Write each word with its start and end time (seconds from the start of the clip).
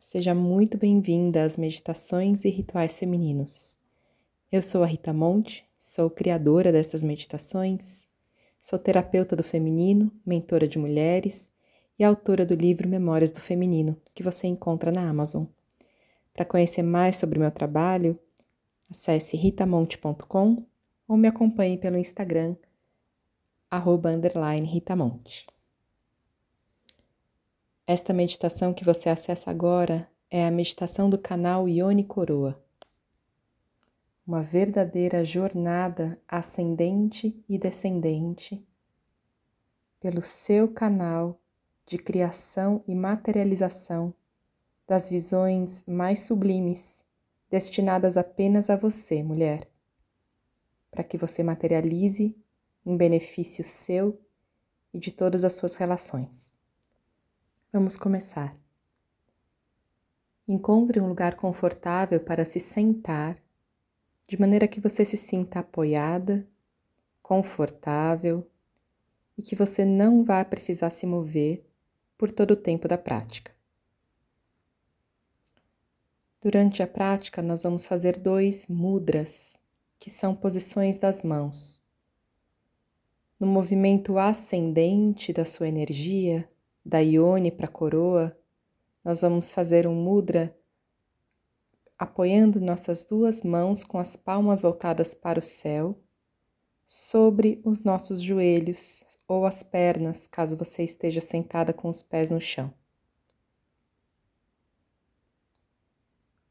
Seja 0.00 0.34
muito 0.34 0.78
bem-vinda 0.78 1.42
às 1.42 1.58
meditações 1.58 2.44
e 2.44 2.48
rituais 2.48 2.98
femininos. 2.98 3.78
Eu 4.50 4.62
sou 4.62 4.82
a 4.82 4.86
Rita 4.86 5.12
Monte, 5.12 5.66
sou 5.76 6.08
criadora 6.08 6.72
dessas 6.72 7.02
meditações, 7.02 8.06
sou 8.60 8.78
terapeuta 8.78 9.34
do 9.34 9.42
feminino, 9.42 10.10
mentora 10.24 10.68
de 10.68 10.78
mulheres 10.78 11.52
e 11.98 12.04
autora 12.04 12.46
do 12.46 12.54
livro 12.54 12.88
Memórias 12.88 13.32
do 13.32 13.40
Feminino, 13.40 14.00
que 14.14 14.22
você 14.22 14.46
encontra 14.46 14.92
na 14.92 15.06
Amazon. 15.06 15.44
Para 16.32 16.44
conhecer 16.44 16.82
mais 16.82 17.16
sobre 17.16 17.38
meu 17.38 17.50
trabalho, 17.50 18.18
acesse 18.88 19.36
ritamonte.com 19.36 20.64
ou 21.08 21.16
me 21.16 21.26
acompanhe 21.26 21.76
pelo 21.76 21.98
Instagram, 21.98 22.54
arroba 23.68 24.10
ritamonte. 24.64 25.44
Esta 27.90 28.12
meditação 28.12 28.74
que 28.74 28.84
você 28.84 29.08
acessa 29.08 29.50
agora 29.50 30.06
é 30.30 30.46
a 30.46 30.50
meditação 30.50 31.08
do 31.08 31.16
canal 31.16 31.66
Ione 31.66 32.04
Coroa. 32.04 32.62
Uma 34.26 34.42
verdadeira 34.42 35.24
jornada 35.24 36.20
ascendente 36.28 37.42
e 37.48 37.56
descendente 37.56 38.62
pelo 39.98 40.20
seu 40.20 40.68
canal 40.68 41.40
de 41.86 41.96
criação 41.96 42.84
e 42.86 42.94
materialização 42.94 44.12
das 44.86 45.08
visões 45.08 45.82
mais 45.86 46.20
sublimes 46.20 47.02
destinadas 47.50 48.18
apenas 48.18 48.68
a 48.68 48.76
você, 48.76 49.22
mulher, 49.22 49.66
para 50.90 51.02
que 51.02 51.16
você 51.16 51.42
materialize 51.42 52.36
em 52.84 52.96
benefício 52.98 53.64
seu 53.64 54.20
e 54.92 54.98
de 54.98 55.10
todas 55.10 55.42
as 55.42 55.54
suas 55.54 55.74
relações. 55.74 56.57
Vamos 57.70 57.98
começar. 57.98 58.54
Encontre 60.48 60.98
um 61.00 61.06
lugar 61.06 61.34
confortável 61.34 62.18
para 62.18 62.42
se 62.46 62.58
sentar, 62.58 63.36
de 64.26 64.40
maneira 64.40 64.66
que 64.66 64.80
você 64.80 65.04
se 65.04 65.18
sinta 65.18 65.58
apoiada, 65.58 66.48
confortável 67.22 68.50
e 69.36 69.42
que 69.42 69.54
você 69.54 69.84
não 69.84 70.24
vá 70.24 70.42
precisar 70.46 70.88
se 70.88 71.04
mover 71.04 71.62
por 72.16 72.30
todo 72.30 72.52
o 72.52 72.56
tempo 72.56 72.88
da 72.88 72.96
prática. 72.96 73.54
Durante 76.40 76.82
a 76.82 76.86
prática, 76.86 77.42
nós 77.42 77.64
vamos 77.64 77.84
fazer 77.84 78.18
dois 78.18 78.66
mudras, 78.66 79.60
que 79.98 80.08
são 80.08 80.34
posições 80.34 80.96
das 80.96 81.20
mãos. 81.20 81.84
No 83.38 83.46
movimento 83.46 84.16
ascendente 84.16 85.34
da 85.34 85.44
sua 85.44 85.68
energia, 85.68 86.48
da 86.88 87.00
Ione 87.00 87.50
para 87.50 87.66
a 87.66 87.70
coroa, 87.70 88.34
nós 89.04 89.20
vamos 89.20 89.52
fazer 89.52 89.86
um 89.86 89.94
mudra 89.94 90.56
apoiando 91.98 92.60
nossas 92.60 93.04
duas 93.04 93.42
mãos 93.42 93.84
com 93.84 93.98
as 93.98 94.16
palmas 94.16 94.62
voltadas 94.62 95.12
para 95.12 95.38
o 95.38 95.42
céu, 95.42 95.98
sobre 96.86 97.60
os 97.62 97.82
nossos 97.82 98.22
joelhos 98.22 99.04
ou 99.26 99.44
as 99.44 99.62
pernas, 99.62 100.26
caso 100.26 100.56
você 100.56 100.82
esteja 100.82 101.20
sentada 101.20 101.74
com 101.74 101.90
os 101.90 102.00
pés 102.00 102.30
no 102.30 102.40
chão. 102.40 102.72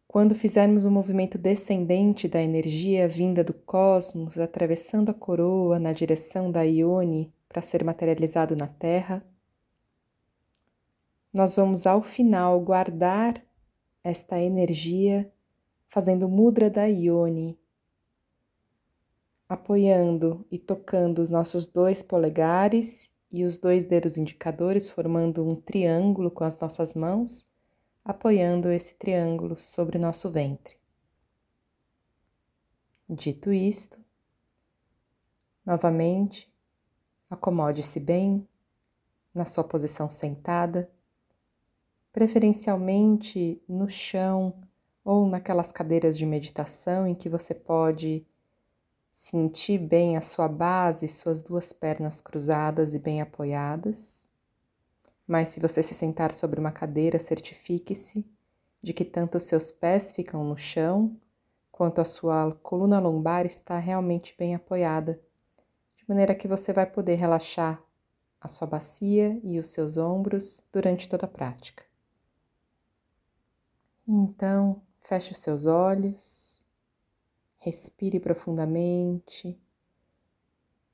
Quando 0.08 0.36
fizermos 0.36 0.86
o 0.86 0.90
um 0.90 0.92
movimento 0.92 1.38
descendente 1.40 2.28
da 2.28 2.42
energia 2.42 3.08
vinda 3.08 3.44
do 3.44 3.54
cosmos, 3.54 4.38
atravessando 4.38 5.10
a 5.10 5.14
coroa 5.16 5.80
na 5.80 5.94
direção 5.94 6.52
da 6.52 6.62
Ione 6.62 7.34
para 7.50 7.64
ser 7.64 7.84
materializado 7.84 8.56
na 8.56 8.68
Terra, 8.68 9.26
nós 11.38 11.56
vamos 11.56 11.86
ao 11.86 12.02
final 12.02 12.60
guardar 12.60 13.42
esta 14.04 14.40
energia 14.40 15.32
fazendo 15.88 16.28
mudra 16.28 16.70
da 16.70 16.86
Ione, 16.86 17.58
apoiando 19.48 20.46
e 20.52 20.60
tocando 20.60 21.20
os 21.20 21.30
nossos 21.30 21.68
dois 21.68 22.02
polegares 22.02 23.12
e 23.32 23.44
os 23.44 23.58
dois 23.58 23.86
dedos 23.86 24.18
indicadores, 24.18 24.90
formando 24.90 25.46
um 25.46 25.56
triângulo 25.56 26.30
com 26.30 26.44
as 26.44 26.58
nossas 26.58 26.94
mãos, 26.94 27.46
apoiando 28.04 28.70
esse 28.70 28.96
triângulo 28.96 29.56
sobre 29.56 29.98
nosso 29.98 30.30
ventre. 30.30 30.76
Dito 33.10 33.54
isto, 33.54 33.98
novamente, 35.66 36.52
acomode-se 37.30 38.00
bem 38.00 38.46
na 39.34 39.46
sua 39.46 39.64
posição 39.64 40.10
sentada 40.10 40.90
preferencialmente 42.18 43.62
no 43.70 43.88
chão 43.88 44.52
ou 45.06 45.30
naquelas 45.30 45.72
cadeiras 45.72 46.18
de 46.18 46.26
meditação 46.26 47.06
em 47.06 47.14
que 47.14 47.30
você 47.30 47.54
pode 47.54 48.26
sentir 49.12 49.78
bem 49.78 50.18
a 50.18 50.22
sua 50.22 50.48
base, 50.48 51.08
suas 51.10 51.44
duas 51.44 51.72
pernas 51.72 52.20
cruzadas 52.20 52.96
e 52.96 52.98
bem 52.98 53.22
apoiadas. 53.22 54.28
Mas 55.28 55.50
se 55.50 55.60
você 55.60 55.84
se 55.84 55.94
sentar 55.94 56.32
sobre 56.32 56.60
uma 56.60 56.72
cadeira, 56.72 57.20
certifique-se 57.20 58.26
de 58.82 58.94
que 58.94 59.06
tanto 59.06 59.38
os 59.38 59.44
seus 59.44 59.72
pés 59.72 60.12
ficam 60.12 60.44
no 60.44 60.58
chão, 60.58 61.16
quanto 61.72 62.02
a 62.02 62.06
sua 62.06 62.52
coluna 62.64 63.00
lombar 63.00 63.46
está 63.46 63.78
realmente 63.78 64.34
bem 64.36 64.56
apoiada, 64.56 65.22
de 65.96 66.04
maneira 66.08 66.34
que 66.34 66.48
você 66.48 66.74
vai 66.74 66.88
poder 66.88 67.14
relaxar 67.14 67.80
a 68.42 68.48
sua 68.48 68.66
bacia 68.66 69.40
e 69.44 69.60
os 69.60 69.70
seus 69.70 69.98
ombros 69.98 70.66
durante 70.74 71.08
toda 71.08 71.28
a 71.28 71.30
prática. 71.30 71.87
Então, 74.10 74.82
feche 75.02 75.34
os 75.34 75.40
seus 75.40 75.66
olhos, 75.66 76.64
respire 77.58 78.22
profundamente 78.22 79.60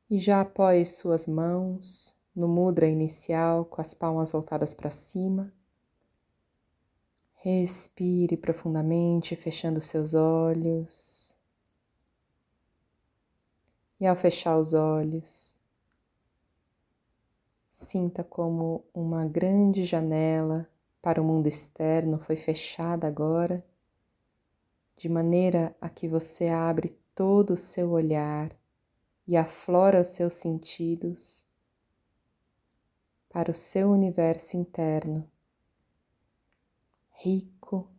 e 0.10 0.18
já 0.18 0.42
apoie 0.42 0.84
suas 0.84 1.28
mãos 1.28 2.16
no 2.36 2.48
mudra 2.48 2.88
inicial 2.88 3.66
com 3.66 3.80
as 3.80 3.94
palmas 3.94 4.32
voltadas 4.32 4.74
para 4.74 4.90
cima. 4.90 5.54
Respire 7.36 8.36
profundamente, 8.36 9.36
fechando 9.36 9.80
seus 9.80 10.16
olhos. 10.16 11.36
E 14.00 14.08
ao 14.08 14.16
fechar 14.16 14.58
os 14.58 14.74
olhos, 14.74 15.56
sinta 17.70 18.24
como 18.24 18.84
uma 18.92 19.24
grande 19.26 19.86
janela 19.86 20.68
para 21.04 21.22
o 21.22 21.26
mundo 21.26 21.48
externo 21.48 22.18
foi 22.18 22.38
fechada 22.38 23.06
agora, 23.06 23.62
de 24.96 25.10
maneira 25.10 25.76
a 25.82 25.90
que 25.90 26.08
você 26.08 26.48
abre 26.48 26.98
todo 27.14 27.56
o 27.56 27.58
seu 27.58 27.92
olhar 27.92 28.56
e 29.28 29.36
aflora 29.36 30.00
os 30.00 30.08
seus 30.08 30.36
sentidos 30.36 31.46
para 33.30 33.52
o 33.52 33.54
seu 33.54 33.92
universo 33.92 34.56
interno, 34.56 35.30
rico, 37.12 37.92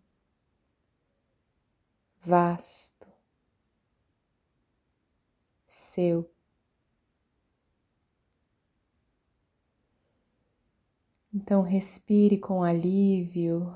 vasto, 2.22 3.06
seu. 5.68 6.33
Então, 11.36 11.62
respire 11.62 12.38
com 12.38 12.62
alívio, 12.62 13.74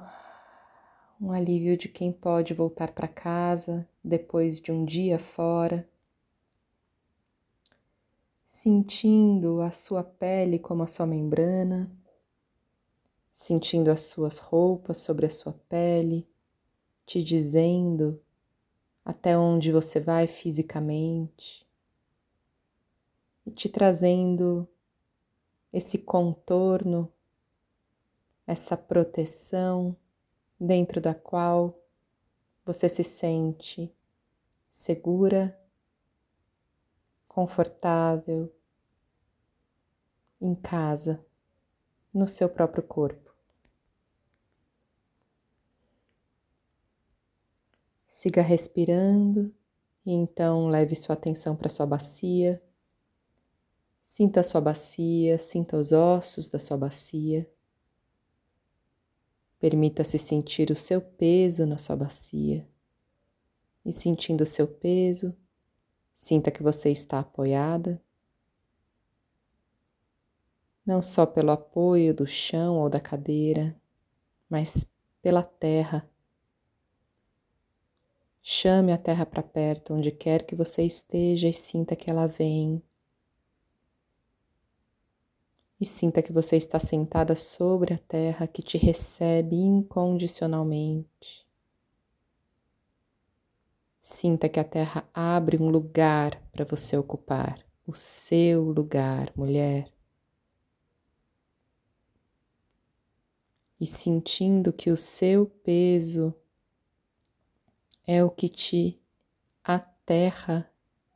um 1.20 1.32
alívio 1.32 1.76
de 1.76 1.88
quem 1.88 2.12
pode 2.12 2.54
voltar 2.54 2.92
para 2.92 3.08
casa 3.08 3.84
depois 4.02 4.60
de 4.60 4.70
um 4.70 4.84
dia 4.84 5.18
fora, 5.18 5.88
sentindo 8.46 9.60
a 9.60 9.72
sua 9.72 10.04
pele 10.04 10.60
como 10.60 10.84
a 10.84 10.86
sua 10.86 11.04
membrana, 11.04 11.90
sentindo 13.32 13.90
as 13.90 14.02
suas 14.02 14.38
roupas 14.38 14.98
sobre 14.98 15.26
a 15.26 15.30
sua 15.30 15.52
pele, 15.68 16.28
te 17.04 17.20
dizendo 17.20 18.22
até 19.04 19.36
onde 19.36 19.72
você 19.72 19.98
vai 19.98 20.28
fisicamente 20.28 21.66
e 23.44 23.50
te 23.50 23.68
trazendo 23.68 24.68
esse 25.72 25.98
contorno 25.98 27.12
essa 28.48 28.78
proteção 28.78 29.94
dentro 30.58 31.02
da 31.02 31.14
qual 31.14 31.78
você 32.64 32.88
se 32.88 33.04
sente 33.04 33.94
segura, 34.70 35.60
confortável, 37.28 38.50
em 40.40 40.54
casa, 40.54 41.22
no 42.12 42.26
seu 42.26 42.48
próprio 42.48 42.82
corpo. 42.82 43.34
Siga 48.06 48.40
respirando 48.40 49.54
e 50.06 50.12
então 50.12 50.68
leve 50.68 50.96
sua 50.96 51.12
atenção 51.12 51.54
para 51.54 51.68
sua 51.68 51.84
bacia. 51.84 52.62
Sinta 54.00 54.40
a 54.40 54.44
sua 54.44 54.62
bacia, 54.62 55.36
sinta 55.36 55.76
os 55.76 55.92
ossos 55.92 56.48
da 56.48 56.58
sua 56.58 56.78
bacia. 56.78 57.46
Permita-se 59.58 60.18
sentir 60.18 60.70
o 60.70 60.76
seu 60.76 61.00
peso 61.00 61.66
na 61.66 61.78
sua 61.78 61.96
bacia. 61.96 62.66
E 63.84 63.92
sentindo 63.92 64.42
o 64.42 64.46
seu 64.46 64.66
peso, 64.66 65.34
sinta 66.14 66.50
que 66.50 66.62
você 66.62 66.90
está 66.90 67.20
apoiada, 67.20 68.00
não 70.88 71.02
só 71.02 71.26
pelo 71.26 71.50
apoio 71.50 72.14
do 72.14 72.26
chão 72.26 72.78
ou 72.78 72.88
da 72.88 72.98
cadeira, 72.98 73.78
mas 74.48 74.86
pela 75.20 75.42
terra. 75.42 76.08
Chame 78.42 78.92
a 78.92 78.96
terra 78.96 79.26
para 79.26 79.42
perto, 79.42 79.92
onde 79.92 80.10
quer 80.10 80.44
que 80.44 80.56
você 80.56 80.82
esteja, 80.82 81.46
e 81.46 81.52
sinta 81.52 81.94
que 81.94 82.08
ela 82.08 82.26
vem. 82.26 82.82
E 85.80 85.86
sinta 85.86 86.20
que 86.20 86.32
você 86.32 86.56
está 86.56 86.80
sentada 86.80 87.36
sobre 87.36 87.94
a 87.94 87.98
terra 87.98 88.48
que 88.48 88.60
te 88.62 88.76
recebe 88.76 89.54
incondicionalmente. 89.54 91.46
Sinta 94.02 94.48
que 94.48 94.58
a 94.58 94.64
terra 94.64 95.08
abre 95.14 95.56
um 95.56 95.70
lugar 95.70 96.42
para 96.50 96.64
você 96.64 96.96
ocupar, 96.96 97.64
o 97.86 97.94
seu 97.94 98.64
lugar, 98.64 99.32
mulher. 99.36 99.92
E 103.80 103.86
sentindo 103.86 104.72
que 104.72 104.90
o 104.90 104.96
seu 104.96 105.46
peso 105.46 106.34
é 108.04 108.24
o 108.24 108.30
que 108.30 108.48
te 108.48 109.00
aterra, 109.62 110.68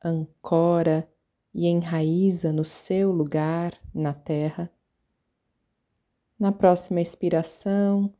ancora 0.04 1.10
e 1.52 1.66
enraiza 1.66 2.52
no 2.52 2.64
seu 2.64 3.10
lugar 3.10 3.81
na 3.94 4.12
terra. 4.12 4.70
Na 6.38 6.50
próxima 6.50 7.00
expiração, 7.00 8.12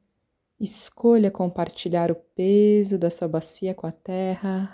Escolha 0.62 1.28
compartilhar 1.28 2.12
o 2.12 2.14
peso 2.14 2.96
da 2.96 3.10
sua 3.10 3.26
bacia 3.26 3.74
com 3.74 3.84
a 3.84 3.90
terra, 3.90 4.72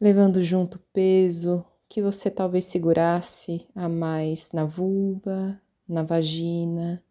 levando 0.00 0.42
junto 0.42 0.76
o 0.76 0.82
peso 0.94 1.62
que 1.90 2.00
você 2.00 2.30
talvez 2.30 2.64
segurasse 2.64 3.68
a 3.74 3.86
mais 3.86 4.50
na 4.50 4.64
vulva, 4.64 5.60
na 5.86 6.02
vagina, 6.02 7.04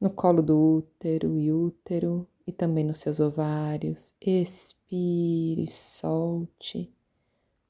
no 0.00 0.08
colo 0.08 0.42
do 0.42 0.78
útero 0.78 1.38
e 1.38 1.52
útero 1.52 2.26
e 2.46 2.52
também 2.52 2.84
nos 2.84 3.00
seus 3.00 3.20
ovários. 3.20 4.14
Expire, 4.18 5.70
solte. 5.70 6.90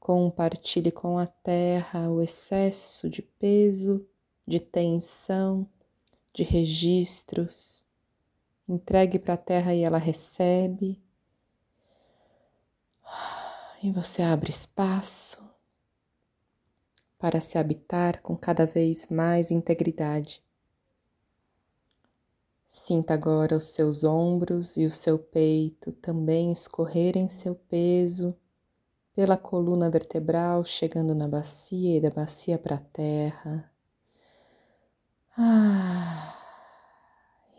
Compartilhe 0.03 0.91
com 0.91 1.17
a 1.17 1.27
terra 1.27 2.11
o 2.11 2.21
excesso 2.21 3.09
de 3.09 3.23
peso, 3.23 4.05
de 4.45 4.59
tensão 4.59 5.65
de 6.35 6.43
registros, 6.43 7.85
entregue 8.69 9.17
para 9.17 9.35
a 9.35 9.37
terra 9.37 9.73
e 9.73 9.83
ela 9.83 9.99
recebe. 9.99 11.01
E 13.81 13.93
você 13.93 14.23
abre 14.23 14.51
espaço 14.51 15.41
para 17.17 17.41
se 17.41 17.57
habitar 17.57 18.21
com 18.23 18.37
cada 18.37 18.67
vez 18.67 19.07
mais 19.07 19.53
integridade. 19.53 20.43
Sinta 22.67 23.15
agora 23.15 23.57
os 23.57 23.69
seus 23.69 24.03
ombros 24.03 24.77
e 24.77 24.85
o 24.85 24.91
seu 24.91 25.17
peito 25.17 25.93
também 25.93 26.51
escorrerem 26.51 27.29
seu 27.29 27.55
peso 27.55 28.37
pela 29.15 29.37
coluna 29.37 29.91
vertebral, 29.91 30.65
chegando 30.65 31.15
na 31.15 31.29
bacia 31.29 31.97
e 31.97 32.01
da 32.01 32.11
bacia 32.11 32.59
para 32.59 32.77
a 32.77 32.81
terra. 32.81 33.71
Ah, 35.37 36.35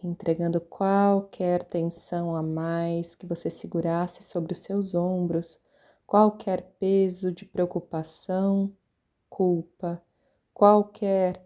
entregando 0.04 0.60
qualquer 0.60 1.64
tensão 1.64 2.36
a 2.36 2.44
mais 2.44 3.16
que 3.16 3.26
você 3.26 3.50
segurasse 3.50 4.24
sobre 4.24 4.54
os 4.54 4.60
seus 4.60 4.94
ombros, 4.96 5.60
qualquer 6.06 6.64
peso 6.80 7.32
de 7.32 7.46
preocupação, 7.46 8.72
culpa, 9.30 10.02
qualquer 10.54 11.44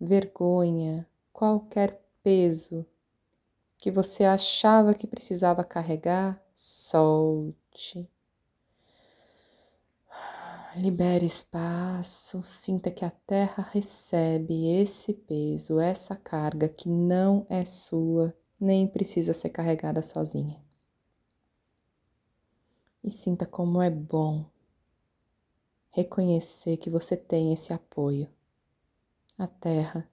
vergonha, 0.00 1.08
qualquer 1.32 2.00
peso 2.22 2.86
que 3.76 3.90
você 3.90 4.24
achava 4.24 4.94
que 4.94 5.06
precisava 5.06 5.64
carregar, 5.64 6.42
solte. 6.54 8.08
Libere 10.76 11.24
espaço, 11.24 12.42
sinta 12.42 12.90
que 12.90 13.04
a 13.04 13.10
terra 13.10 13.66
recebe 13.72 14.66
esse 14.80 15.14
peso, 15.14 15.80
essa 15.80 16.14
carga 16.14 16.68
que 16.68 16.88
não 16.88 17.46
é 17.48 17.64
sua, 17.64 18.36
nem 18.60 18.86
precisa 18.86 19.32
ser 19.32 19.48
carregada 19.48 20.02
sozinha. 20.02 20.62
E 23.02 23.10
sinta 23.10 23.46
como 23.46 23.80
é 23.80 23.88
bom 23.88 24.44
reconhecer 25.90 26.76
que 26.76 26.90
você 26.90 27.16
tem 27.16 27.52
esse 27.52 27.72
apoio. 27.72 28.28
A 29.38 29.46
terra, 29.46 30.08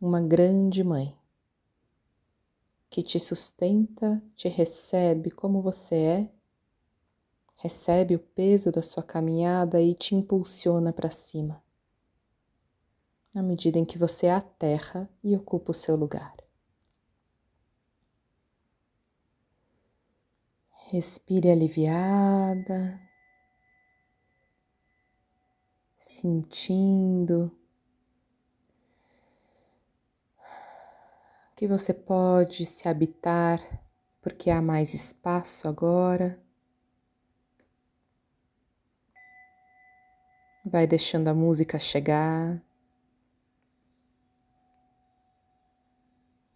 uma 0.00 0.20
grande 0.20 0.84
mãe, 0.84 1.16
que 2.90 3.02
te 3.02 3.18
sustenta, 3.18 4.22
te 4.36 4.48
recebe 4.48 5.30
como 5.30 5.62
você 5.62 5.94
é 5.94 6.30
recebe 7.56 8.14
o 8.14 8.18
peso 8.18 8.70
da 8.70 8.82
sua 8.82 9.02
caminhada 9.02 9.80
e 9.80 9.94
te 9.94 10.14
impulsiona 10.14 10.92
para 10.92 11.10
cima, 11.10 11.62
na 13.32 13.42
medida 13.42 13.78
em 13.78 13.84
que 13.84 13.98
você 13.98 14.28
aterra 14.28 15.08
e 15.22 15.34
ocupa 15.34 15.70
o 15.70 15.74
seu 15.74 15.96
lugar. 15.96 16.34
Respire 20.90 21.50
aliviada, 21.50 23.00
sentindo 25.98 27.50
que 31.56 31.66
você 31.66 31.94
pode 31.94 32.66
se 32.66 32.86
habitar 32.86 33.60
porque 34.20 34.50
há 34.50 34.60
mais 34.60 34.92
espaço 34.92 35.66
agora. 35.66 36.43
Vai 40.66 40.86
deixando 40.86 41.28
a 41.28 41.34
música 41.34 41.78
chegar. 41.78 42.58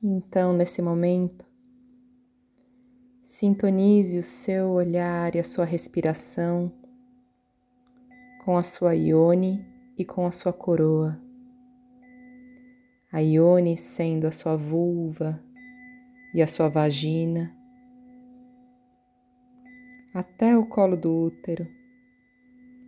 Então, 0.03 0.55
nesse 0.55 0.81
momento, 0.81 1.45
sintonize 3.21 4.19
o 4.19 4.23
seu 4.23 4.71
olhar 4.71 5.35
e 5.35 5.39
a 5.39 5.45
sua 5.45 5.67
respiração 5.67 6.73
com 8.47 8.57
a 8.57 8.63
sua 8.63 8.95
ione 8.95 9.63
e 9.99 10.07
com 10.07 10.25
a 10.25 10.33
sua 10.33 10.55
coroa. 10.55 11.21
A 13.13 13.19
ione 13.19 13.77
sendo 13.77 14.27
a 14.27 14.33
sua 14.33 14.57
vulva 14.57 15.39
e 16.35 16.41
a 16.41 16.47
sua 16.47 16.71
vagina, 16.71 17.55
até 20.15 20.57
o 20.57 20.65
colo 20.65 20.97
do 20.97 21.13
útero 21.13 21.78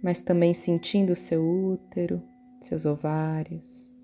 mas 0.03 0.21
também 0.21 0.55
sentindo 0.55 1.15
seu 1.15 1.43
útero, 1.43 2.23
seus 2.61 2.85
ovários. 2.85 3.95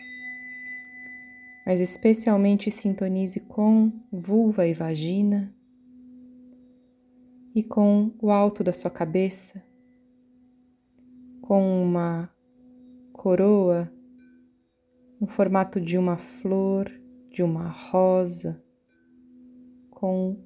Mas 1.67 1.81
especialmente 1.81 2.71
sintonize 2.71 3.41
com 3.41 3.91
vulva 4.13 4.67
e 4.67 4.75
vagina 4.75 5.53
e 7.55 7.63
com 7.63 8.13
o 8.21 8.31
alto 8.31 8.63
da 8.63 8.73
sua 8.73 8.91
cabeça, 8.91 9.63
com 11.41 11.83
uma 11.83 12.31
coroa 13.13 13.91
no 15.21 15.27
formato 15.27 15.81
de 15.81 15.97
uma 15.97 16.19
flor, 16.19 16.91
de 17.31 17.43
uma 17.43 17.69
rosa, 17.69 18.63
com 19.91 20.37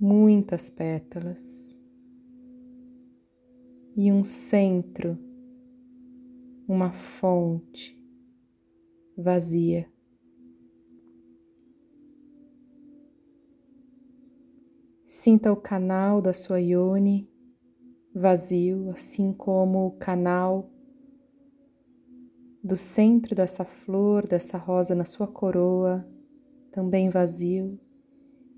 muitas 0.00 0.70
pétalas 0.70 1.77
e 4.00 4.12
um 4.12 4.22
centro, 4.22 5.18
uma 6.68 6.92
fonte 6.92 8.00
vazia. 9.16 9.90
Sinta 15.04 15.52
o 15.52 15.56
canal 15.56 16.22
da 16.22 16.32
sua 16.32 16.60
ione 16.60 17.28
vazio, 18.14 18.88
assim 18.90 19.32
como 19.32 19.88
o 19.88 19.98
canal 19.98 20.70
do 22.62 22.76
centro 22.76 23.34
dessa 23.34 23.64
flor, 23.64 24.28
dessa 24.28 24.56
rosa 24.56 24.94
na 24.94 25.04
sua 25.04 25.26
coroa, 25.26 26.08
também 26.70 27.10
vazio 27.10 27.80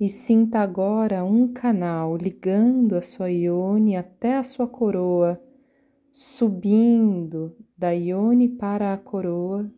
e 0.01 0.09
sinta 0.09 0.61
agora 0.61 1.23
um 1.23 1.53
canal 1.53 2.17
ligando 2.17 2.97
a 2.97 3.03
sua 3.03 3.31
ione 3.31 3.95
até 3.95 4.37
a 4.37 4.43
sua 4.43 4.67
coroa, 4.67 5.41
subindo 6.11 7.55
da 7.77 7.91
ione 7.91 8.49
para 8.49 8.95
a 8.95 8.97
coroa 8.97 9.71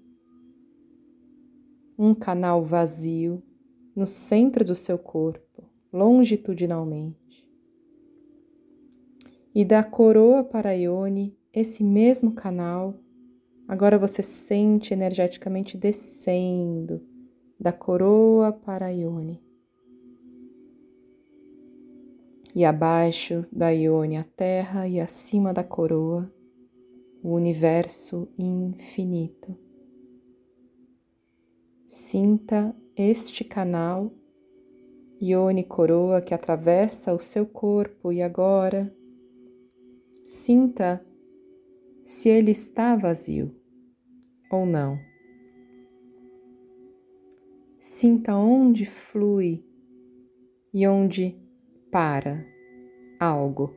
um 1.99 2.15
canal 2.15 2.63
vazio 2.65 3.43
no 3.95 4.07
centro 4.07 4.65
do 4.65 4.75
seu 4.75 4.99
corpo, 4.99 5.65
longitudinalmente. 5.93 7.47
E 9.55 9.65
da 9.65 9.85
coroa 9.85 10.43
para 10.43 10.71
a 10.71 10.73
Ione, 10.73 11.37
esse 11.53 11.85
mesmo 11.85 12.33
canal, 12.33 12.99
agora 13.69 13.99
você 13.99 14.23
sente 14.23 14.95
energeticamente 14.95 15.77
descendo 15.77 17.03
da 17.61 17.73
coroa 17.73 18.51
para 18.51 18.87
a 18.87 18.89
Ione. 18.89 19.52
E 22.55 22.65
abaixo 22.65 23.47
da 23.51 23.71
Ione 23.71 24.19
a 24.19 24.25
terra 24.25 24.87
e 24.87 25.01
acima 25.01 25.53
da 25.53 25.65
coroa 25.65 26.31
o 27.23 27.35
universo 27.35 28.29
infinito. 28.39 29.57
Sinta 31.87 32.77
este 32.97 33.45
canal 33.45 34.13
Ione 35.21 35.63
coroa 35.63 36.21
que 36.21 36.35
atravessa 36.35 37.15
o 37.15 37.19
seu 37.19 37.47
corpo 37.47 38.13
e 38.13 38.21
agora 38.21 38.93
sinta 40.25 41.05
se 42.05 42.29
ele 42.29 42.51
está 42.51 42.97
vazio 42.97 43.55
ou 44.51 44.67
não. 44.67 44.99
Sinta 47.79 48.35
onde 48.35 48.85
flui 48.85 49.65
e 50.75 50.87
onde 50.87 51.42
para 51.93 52.43
algo. 53.21 53.77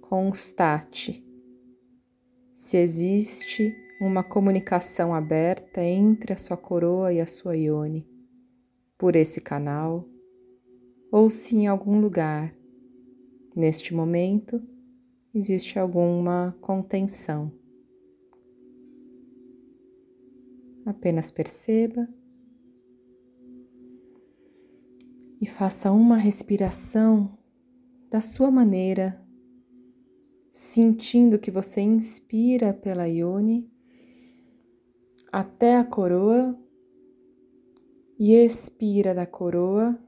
Constate 0.00 1.24
se 2.52 2.76
existe 2.76 3.72
uma 4.00 4.24
comunicação 4.24 5.14
aberta 5.14 5.80
entre 5.80 6.32
a 6.32 6.36
sua 6.36 6.56
coroa 6.56 7.12
e 7.12 7.20
a 7.20 7.26
sua 7.26 7.56
ione 7.56 8.04
por 8.98 9.14
esse 9.14 9.40
canal, 9.40 10.08
ou 11.10 11.30
se 11.30 11.54
em 11.56 11.68
algum 11.68 12.00
lugar, 12.00 12.52
neste 13.54 13.94
momento, 13.94 14.60
existe 15.32 15.78
alguma 15.78 16.56
contenção. 16.60 17.52
Apenas 20.84 21.30
perceba 21.30 22.08
e 25.42 25.46
faça 25.46 25.90
uma 25.90 26.16
respiração 26.16 27.36
da 28.08 28.20
sua 28.20 28.48
maneira, 28.48 29.20
sentindo 30.52 31.36
que 31.36 31.50
você 31.50 31.80
inspira 31.80 32.72
pela 32.72 33.08
Ione 33.08 33.68
até 35.32 35.78
a 35.78 35.84
coroa 35.84 36.56
e 38.16 38.34
expira 38.34 39.12
da 39.12 39.26
coroa 39.26 39.98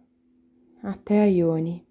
até 0.81 1.23
a 1.23 1.27
Ione. 1.27 1.85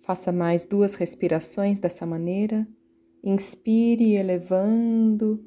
Faça 0.00 0.32
mais 0.32 0.64
duas 0.64 0.94
respirações 0.94 1.78
dessa 1.78 2.06
maneira. 2.06 2.66
Inspire 3.22 4.14
elevando 4.14 5.44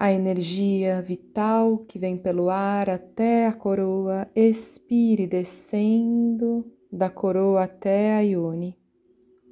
a 0.00 0.10
energia 0.10 1.02
vital 1.02 1.76
que 1.76 1.98
vem 1.98 2.16
pelo 2.16 2.48
ar 2.48 2.88
até 2.88 3.46
a 3.46 3.52
coroa. 3.52 4.26
Expire 4.34 5.26
descendo 5.26 6.64
da 6.90 7.10
coroa 7.10 7.64
até 7.64 8.14
a 8.14 8.20
Ione. 8.20 8.78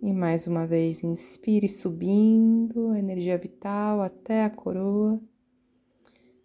E 0.03 0.11
mais 0.11 0.47
uma 0.47 0.67
vez, 0.67 1.05
inspire 1.05 1.69
subindo 1.69 2.93
a 2.93 2.99
energia 2.99 3.37
vital 3.37 4.01
até 4.01 4.43
a 4.43 4.49
coroa. 4.49 5.21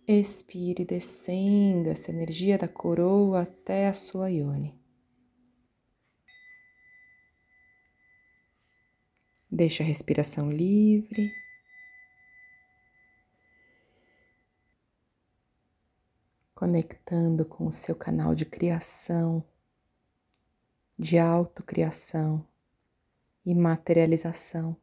Expire 0.05 0.83
descendo 0.83 1.87
essa 1.87 2.11
energia 2.11 2.57
da 2.57 2.67
coroa 2.67 3.43
até 3.43 3.87
a 3.87 3.93
sua 3.93 4.29
ione. 4.29 4.77
Deixe 9.49 9.81
a 9.81 9.85
respiração 9.85 10.51
livre. 10.51 11.42
Conectando 16.63 17.43
com 17.43 17.67
o 17.67 17.73
seu 17.73 17.93
canal 17.93 18.33
de 18.33 18.45
criação, 18.45 19.43
de 20.97 21.19
autocriação 21.19 22.47
e 23.45 23.53
materialização 23.53 24.73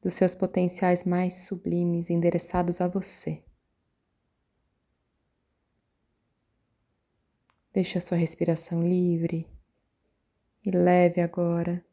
dos 0.00 0.14
seus 0.14 0.34
potenciais 0.34 1.04
mais 1.04 1.34
sublimes 1.34 2.08
endereçados 2.08 2.80
a 2.80 2.88
você. 2.88 3.44
Deixe 7.74 7.98
a 7.98 8.00
sua 8.00 8.16
respiração 8.16 8.80
livre 8.80 9.46
e 10.64 10.70
leve 10.70 11.20
agora 11.20 11.84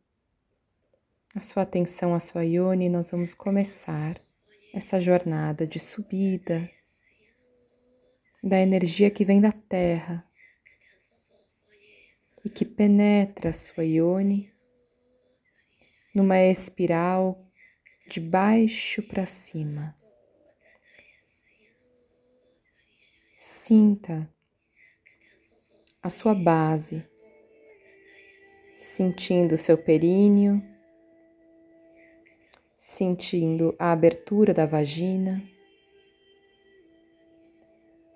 a 1.35 1.41
sua 1.41 1.63
atenção 1.63 2.13
à 2.13 2.21
sua 2.21 2.45
e 2.85 2.89
nós 2.89 3.11
vamos 3.11 3.33
começar 3.33 4.17
essa 4.73 5.01
jornada 5.01 5.67
de 5.67 5.77
subida 5.77 6.71
da 8.43 8.57
energia 8.57 9.11
que 9.11 9.23
vem 9.23 9.39
da 9.39 9.51
Terra 9.51 10.25
e 12.43 12.49
que 12.49 12.65
penetra 12.65 13.51
a 13.51 13.53
sua 13.53 13.85
ione 13.85 14.51
numa 16.13 16.39
espiral 16.41 17.47
de 18.07 18.19
baixo 18.19 19.01
para 19.03 19.25
cima. 19.25 19.95
Sinta 23.37 24.29
a 26.03 26.09
sua 26.09 26.33
base, 26.33 27.05
sentindo 28.75 29.57
seu 29.57 29.77
períneo, 29.77 30.61
sentindo 32.77 33.75
a 33.77 33.91
abertura 33.91 34.53
da 34.53 34.65
vagina, 34.65 35.41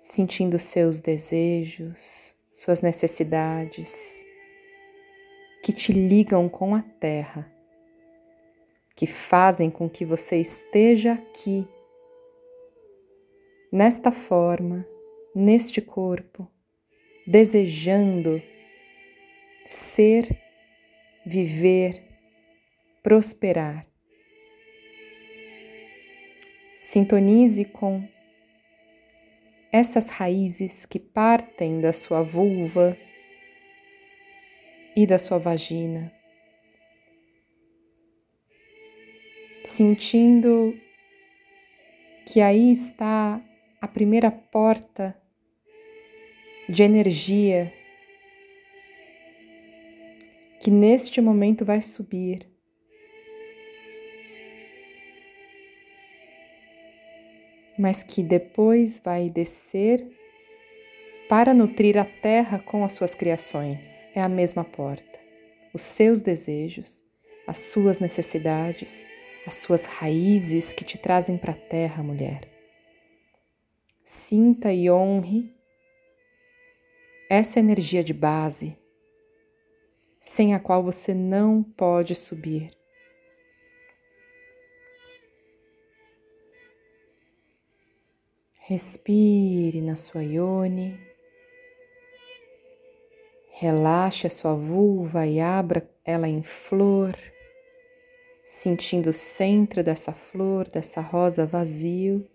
sentindo 0.06 0.56
seus 0.56 1.00
desejos, 1.00 2.36
suas 2.52 2.80
necessidades 2.80 4.24
que 5.64 5.72
te 5.72 5.92
ligam 5.92 6.48
com 6.48 6.76
a 6.76 6.80
terra, 6.80 7.52
que 8.94 9.06
fazem 9.06 9.68
com 9.68 9.90
que 9.90 10.04
você 10.04 10.36
esteja 10.36 11.14
aqui, 11.14 11.66
nesta 13.72 14.12
forma, 14.12 14.86
neste 15.34 15.82
corpo, 15.82 16.48
desejando 17.26 18.40
ser, 19.64 20.40
viver, 21.26 22.00
prosperar. 23.02 23.84
Sintonize 26.76 27.64
com 27.64 28.06
essas 29.76 30.08
raízes 30.08 30.86
que 30.86 30.98
partem 30.98 31.82
da 31.82 31.92
sua 31.92 32.22
vulva 32.22 32.96
e 34.96 35.06
da 35.06 35.18
sua 35.18 35.38
vagina, 35.38 36.10
sentindo 39.62 40.74
que 42.24 42.40
aí 42.40 42.72
está 42.72 43.38
a 43.78 43.86
primeira 43.86 44.30
porta 44.30 45.14
de 46.66 46.82
energia 46.82 47.70
que 50.62 50.70
neste 50.70 51.20
momento 51.20 51.66
vai 51.66 51.82
subir 51.82 52.48
mas 57.78 58.02
que 58.02 58.22
depois 58.22 59.00
vai 59.04 59.28
descer 59.28 60.06
para 61.28 61.52
nutrir 61.52 61.98
a 61.98 62.04
terra 62.04 62.58
com 62.58 62.84
as 62.84 62.92
suas 62.92 63.14
criações. 63.14 64.08
É 64.14 64.20
a 64.20 64.28
mesma 64.28 64.64
porta. 64.64 65.18
Os 65.74 65.82
seus 65.82 66.20
desejos, 66.20 67.02
as 67.46 67.58
suas 67.58 67.98
necessidades, 67.98 69.04
as 69.46 69.54
suas 69.54 69.84
raízes 69.84 70.72
que 70.72 70.84
te 70.84 70.98
trazem 70.98 71.36
para 71.36 71.52
a 71.52 71.56
terra, 71.56 72.02
mulher. 72.02 72.48
Sinta 74.04 74.72
e 74.72 74.90
honre 74.90 75.54
essa 77.28 77.58
energia 77.58 78.04
de 78.04 78.14
base, 78.14 78.78
sem 80.20 80.54
a 80.54 80.60
qual 80.60 80.82
você 80.82 81.12
não 81.12 81.62
pode 81.62 82.14
subir. 82.14 82.75
Respire 88.68 89.80
na 89.80 89.94
sua 89.94 90.24
ione. 90.24 90.98
Relaxe 93.52 94.26
a 94.26 94.30
sua 94.30 94.54
vulva 94.56 95.24
e 95.24 95.38
abra 95.38 95.88
ela 96.04 96.28
em 96.28 96.42
flor, 96.42 97.16
sentindo 98.44 99.10
o 99.10 99.12
centro 99.12 99.84
dessa 99.84 100.12
flor, 100.12 100.66
dessa 100.68 101.00
rosa 101.00 101.46
vazio, 101.46 102.28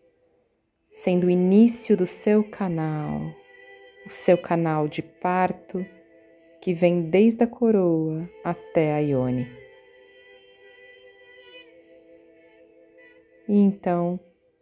sendo 0.89 1.27
o 1.27 1.29
início 1.29 1.97
do 1.97 2.07
seu 2.07 2.49
canal, 2.49 3.19
o 4.05 4.09
seu 4.09 4.37
canal 4.37 4.87
de 4.87 5.01
parto 5.01 5.85
que 6.61 6.73
vem 6.73 7.09
desde 7.09 7.43
a 7.43 7.47
coroa 7.47 8.29
até 8.41 8.93
a 8.93 8.99
Ione. 8.99 9.49
E 13.49 13.57
então 13.57 14.17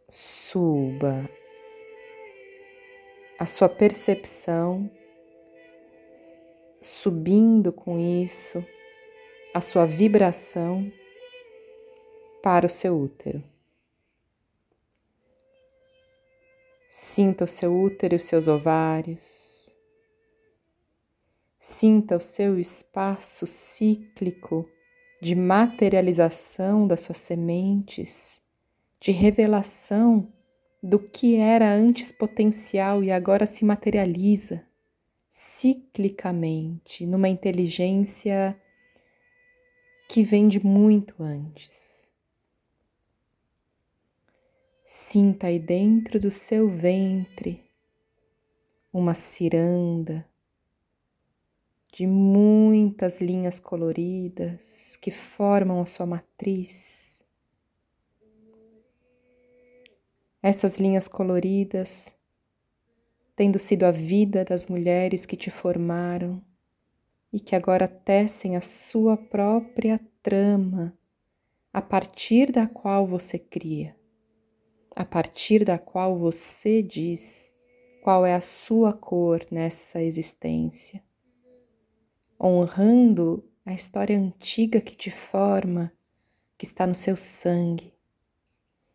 suba 0.10 1.30
a 3.40 3.46
sua 3.46 3.70
percepção, 3.70 4.92
subindo 6.82 7.72
com 7.72 7.98
isso 7.98 8.64
a 9.54 9.62
sua 9.62 9.86
vibração 9.86 10.92
para 12.44 12.66
o 12.66 12.70
seu 12.70 13.00
útero. 13.00 13.42
Sinta 16.90 17.46
o 17.46 17.48
seu 17.48 17.74
útero 17.74 18.16
e 18.16 18.18
os 18.18 18.26
seus 18.26 18.50
ovários. 18.50 19.74
Sinta 21.58 22.18
o 22.18 22.20
seu 22.20 22.60
espaço 22.60 23.48
cíclico 23.48 24.70
de 25.22 25.34
materialização 25.34 26.86
das 26.86 27.02
suas 27.02 27.20
sementes, 27.20 28.42
de 29.00 29.12
revelação 29.12 30.30
do 30.82 31.00
que 31.00 31.36
era 31.36 31.74
antes 31.74 32.12
potencial 32.12 33.04
e 33.04 33.12
agora 33.12 33.46
se 33.46 33.66
materializa 33.66 34.64
ciclicamente 35.30 37.06
numa 37.06 37.30
inteligência 37.30 38.60
que 40.08 40.24
vem 40.24 40.48
de 40.48 40.66
muito 40.66 41.22
antes. 41.22 42.08
Sinta 44.84 45.48
aí 45.48 45.60
dentro 45.60 46.20
do 46.20 46.32
seu 46.32 46.68
ventre 46.68 47.64
uma 48.92 49.14
ciranda 49.14 50.28
de 51.94 52.08
muitas 52.08 53.22
linhas 53.22 53.60
coloridas 53.60 54.98
que 54.98 55.12
formam 55.12 55.80
a 55.82 55.86
sua 55.86 56.06
matriz. 56.06 57.19
Essas 60.42 60.78
linhas 60.78 61.08
coloridas 61.08 62.16
tendo 63.36 63.58
sido 63.58 63.86
a 63.86 63.92
vida 63.92 64.44
das 64.44 64.66
mulheres 64.68 65.26
que 65.26 65.38
te 65.38 65.50
formaram 65.50 66.44
e 67.32 67.40
que 67.40 67.56
agora 67.56 67.88
tecem 67.88 68.56
a 68.56 68.62
sua 68.62 69.16
própria 69.16 70.00
trama 70.22 70.94
a 71.72 71.82
partir 71.82 72.52
da 72.52 72.68
qual 72.68 73.08
você 73.08 73.40
cria 73.40 73.96
a 75.00 75.06
partir 75.06 75.64
da 75.64 75.78
qual 75.78 76.18
você 76.18 76.82
diz 76.82 77.56
qual 78.02 78.26
é 78.26 78.34
a 78.34 78.42
sua 78.42 78.92
cor 78.92 79.46
nessa 79.52 80.02
existência, 80.02 81.02
honrando 82.38 83.44
a 83.66 83.74
história 83.74 84.18
antiga 84.18 84.82
que 84.82 84.96
te 84.96 85.12
forma, 85.12 85.94
que 86.58 86.66
está 86.66 86.88
no 86.88 86.96
seu 86.96 87.16
sangue 87.16 87.94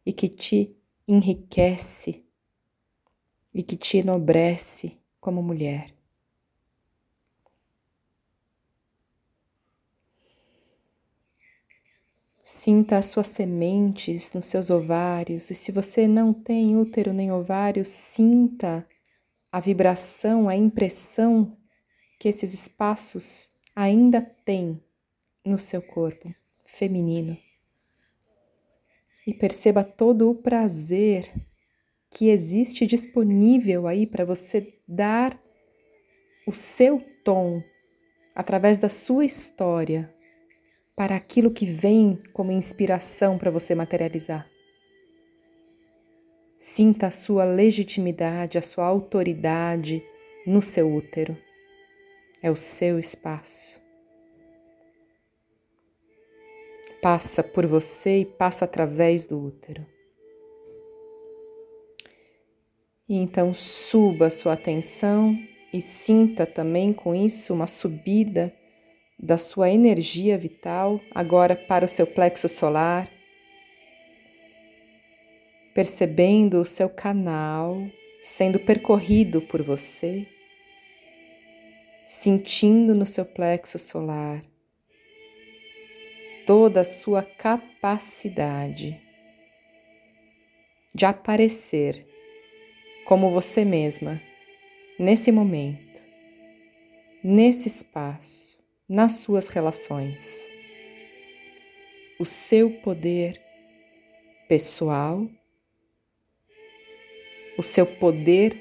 e 0.04 0.12
que 0.12 0.28
te 0.28 0.76
enriquece 1.06 2.24
e 3.52 3.62
que 3.62 3.76
te 3.76 3.98
enobrece 3.98 4.98
como 5.20 5.42
mulher. 5.42 5.94
Sinta 12.42 12.98
as 12.98 13.06
suas 13.06 13.28
sementes 13.28 14.32
nos 14.32 14.46
seus 14.46 14.68
ovários, 14.68 15.50
e 15.50 15.54
se 15.54 15.72
você 15.72 16.06
não 16.06 16.32
tem 16.32 16.76
útero 16.76 17.12
nem 17.12 17.32
ovário, 17.32 17.84
sinta 17.84 18.86
a 19.50 19.60
vibração, 19.60 20.48
a 20.48 20.54
impressão 20.54 21.56
que 22.18 22.28
esses 22.28 22.52
espaços 22.52 23.50
ainda 23.74 24.20
têm 24.20 24.82
no 25.44 25.58
seu 25.58 25.80
corpo 25.80 26.34
feminino. 26.64 27.43
E 29.26 29.32
perceba 29.32 29.82
todo 29.82 30.30
o 30.30 30.34
prazer 30.34 31.32
que 32.10 32.28
existe 32.28 32.86
disponível 32.86 33.86
aí 33.86 34.06
para 34.06 34.24
você 34.24 34.74
dar 34.86 35.40
o 36.46 36.52
seu 36.52 37.02
tom 37.24 37.62
através 38.34 38.78
da 38.78 38.88
sua 38.88 39.24
história 39.24 40.12
para 40.96 41.16
aquilo 41.16 41.50
que 41.50 41.66
vem 41.66 42.18
como 42.32 42.52
inspiração 42.52 43.36
para 43.36 43.50
você 43.50 43.74
materializar. 43.74 44.48
Sinta 46.58 47.08
a 47.08 47.10
sua 47.10 47.44
legitimidade, 47.44 48.56
a 48.56 48.62
sua 48.62 48.86
autoridade 48.86 50.02
no 50.46 50.62
seu 50.62 50.94
útero. 50.94 51.36
É 52.42 52.50
o 52.50 52.56
seu 52.56 52.98
espaço. 52.98 53.83
Passa 57.04 57.42
por 57.42 57.66
você 57.66 58.20
e 58.20 58.24
passa 58.24 58.64
através 58.64 59.26
do 59.26 59.38
útero. 59.38 59.84
E 63.06 63.14
então 63.18 63.52
suba 63.52 64.28
a 64.28 64.30
sua 64.30 64.54
atenção 64.54 65.38
e 65.70 65.82
sinta 65.82 66.46
também 66.46 66.94
com 66.94 67.14
isso 67.14 67.52
uma 67.52 67.66
subida 67.66 68.54
da 69.22 69.36
sua 69.36 69.68
energia 69.68 70.38
vital 70.38 70.98
agora 71.14 71.54
para 71.54 71.84
o 71.84 71.88
seu 71.88 72.06
plexo 72.06 72.48
solar, 72.48 73.06
percebendo 75.74 76.58
o 76.58 76.64
seu 76.64 76.88
canal 76.88 77.86
sendo 78.22 78.58
percorrido 78.58 79.42
por 79.42 79.62
você, 79.62 80.26
sentindo 82.06 82.94
no 82.94 83.04
seu 83.04 83.26
plexo 83.26 83.78
solar 83.78 84.42
toda 86.46 86.80
a 86.80 86.84
sua 86.84 87.22
capacidade 87.22 89.00
de 90.94 91.06
aparecer 91.06 92.06
como 93.04 93.30
você 93.30 93.64
mesma 93.64 94.20
nesse 94.98 95.32
momento, 95.32 96.00
nesse 97.22 97.68
espaço 97.68 98.62
nas 98.88 99.14
suas 99.14 99.48
relações. 99.48 100.46
O 102.18 102.24
seu 102.24 102.70
poder 102.70 103.40
pessoal, 104.48 105.26
o 107.58 107.62
seu 107.62 107.86
poder 107.86 108.56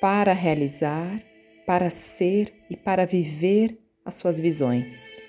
para 0.00 0.32
realizar, 0.32 1.22
para 1.66 1.90
ser 1.90 2.52
e 2.68 2.76
para 2.76 3.06
viver 3.06 3.78
as 4.04 4.16
suas 4.16 4.38
visões. 4.38 5.25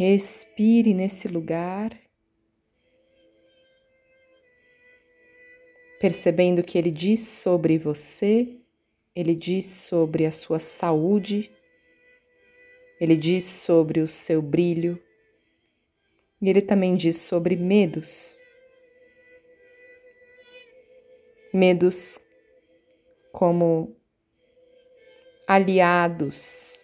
Respire 0.00 0.94
nesse 0.94 1.28
lugar, 1.28 1.94
percebendo 6.00 6.62
que 6.62 6.78
ele 6.78 6.90
diz 6.90 7.20
sobre 7.20 7.76
você 7.76 8.60
ele 9.14 9.34
diz 9.34 9.66
sobre 9.66 10.24
a 10.24 10.32
sua 10.32 10.58
saúde, 10.58 11.50
ele 12.98 13.14
diz 13.14 13.44
sobre 13.44 14.00
o 14.00 14.08
seu 14.08 14.40
brilho, 14.40 15.02
e 16.40 16.48
ele 16.48 16.62
também 16.62 16.96
diz 16.96 17.18
sobre 17.18 17.56
medos. 17.56 18.40
Medos 21.52 22.18
como 23.32 23.94
aliados 25.46 26.78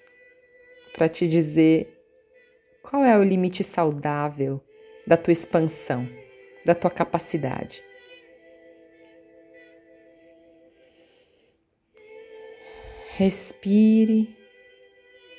para 0.92 1.08
te 1.08 1.26
dizer 1.26 1.95
qual 2.88 3.04
é 3.04 3.18
o 3.18 3.24
limite 3.24 3.64
saudável 3.64 4.60
da 5.06 5.16
tua 5.16 5.32
expansão, 5.32 6.08
da 6.64 6.72
tua 6.72 6.90
capacidade. 6.90 7.82
Respire 13.16 14.36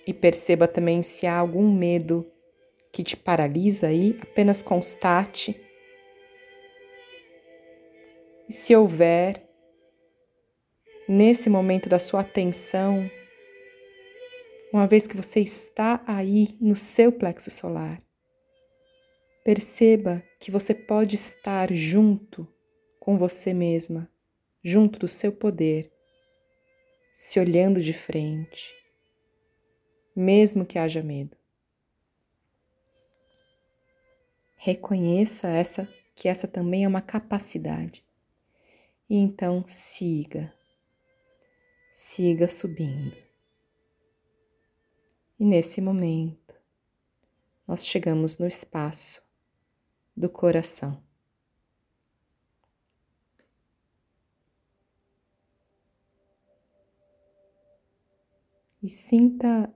e 0.05 0.13
perceba 0.13 0.67
também 0.67 1.01
se 1.01 1.25
há 1.25 1.37
algum 1.37 1.71
medo 1.71 2.29
que 2.91 3.03
te 3.03 3.15
paralisa 3.15 3.87
aí, 3.87 4.19
apenas 4.21 4.61
constate. 4.61 5.55
E 8.49 8.53
se 8.53 8.75
houver, 8.75 9.47
nesse 11.07 11.49
momento 11.49 11.87
da 11.87 11.99
sua 11.99 12.21
atenção, 12.21 13.09
uma 14.77 14.87
vez 14.87 15.07
que 15.07 15.17
você 15.17 15.39
está 15.39 16.03
aí 16.05 16.55
no 16.61 16.75
seu 16.75 17.11
plexo 17.11 17.49
solar, 17.49 18.01
perceba 19.43 20.23
que 20.39 20.51
você 20.51 20.73
pode 20.73 21.15
estar 21.15 21.73
junto 21.73 22.47
com 22.99 23.17
você 23.17 23.53
mesma, 23.53 24.07
junto 24.63 24.99
do 24.99 25.07
seu 25.07 25.31
poder 25.31 25.91
se 27.11 27.39
olhando 27.39 27.81
de 27.81 27.93
frente, 27.93 28.71
mesmo 30.15 30.63
que 30.63 30.77
haja 30.77 31.01
medo. 31.01 31.35
Reconheça 34.57 35.47
essa 35.47 35.87
que 36.15 36.27
essa 36.27 36.47
também 36.47 36.83
é 36.83 36.87
uma 36.87 37.01
capacidade. 37.01 38.05
E 39.09 39.15
então 39.15 39.65
siga. 39.67 40.53
Siga 41.91 42.47
subindo. 42.47 43.26
E 45.39 45.45
nesse 45.45 45.79
momento, 45.79 46.55
nós 47.67 47.85
chegamos 47.85 48.39
no 48.39 48.47
espaço 48.47 49.21
do 50.15 50.27
coração. 50.27 50.99
E 58.81 58.89
sinta 58.89 59.71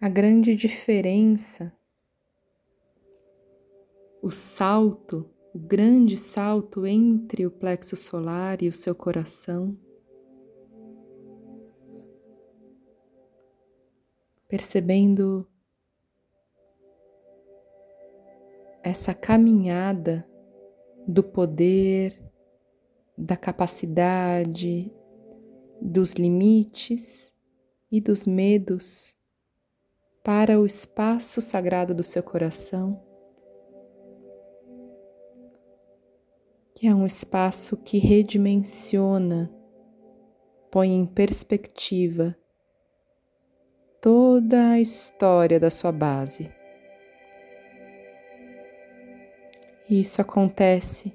a 0.00 0.08
grande 0.08 0.54
diferença, 0.54 1.72
o 4.20 4.30
salto, 4.30 5.28
o 5.54 5.58
grande 5.58 6.16
salto 6.16 6.86
entre 6.86 7.46
o 7.46 7.50
plexo 7.50 7.96
solar 7.96 8.62
e 8.62 8.68
o 8.68 8.72
seu 8.72 8.94
coração. 8.94 9.76
Percebendo 14.52 15.48
essa 18.82 19.14
caminhada 19.14 20.28
do 21.08 21.24
poder, 21.24 22.22
da 23.16 23.34
capacidade, 23.34 24.92
dos 25.80 26.12
limites 26.12 27.34
e 27.90 27.98
dos 27.98 28.26
medos 28.26 29.16
para 30.22 30.60
o 30.60 30.66
espaço 30.66 31.40
sagrado 31.40 31.94
do 31.94 32.02
seu 32.02 32.22
coração, 32.22 33.02
que 36.74 36.86
é 36.86 36.94
um 36.94 37.06
espaço 37.06 37.74
que 37.78 37.96
redimensiona, 37.96 39.50
põe 40.70 40.90
em 40.90 41.06
perspectiva 41.06 42.36
toda 44.02 44.70
a 44.70 44.80
história 44.80 45.60
da 45.60 45.70
sua 45.70 45.92
base. 45.92 46.50
Isso 49.88 50.20
acontece 50.20 51.12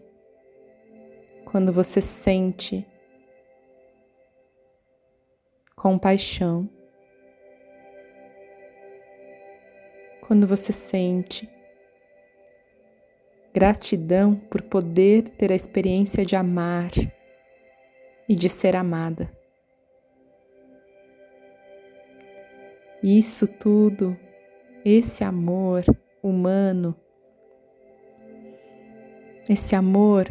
quando 1.44 1.74
você 1.74 2.02
sente 2.02 2.88
compaixão, 5.76 6.70
quando 10.26 10.48
você 10.48 10.72
sente 10.72 11.50
gratidão 13.54 14.34
por 14.34 14.62
poder 14.62 15.28
ter 15.30 15.52
a 15.52 15.56
experiência 15.56 16.26
de 16.26 16.38
amar 16.38 16.92
e 18.30 18.36
de 18.36 18.48
ser 18.48 18.78
amada. 18.78 19.37
Isso 23.04 23.48
tudo, 23.48 24.18
esse 24.84 25.24
amor 25.24 25.84
humano, 26.22 26.96
esse 29.50 29.76
amor 29.76 30.28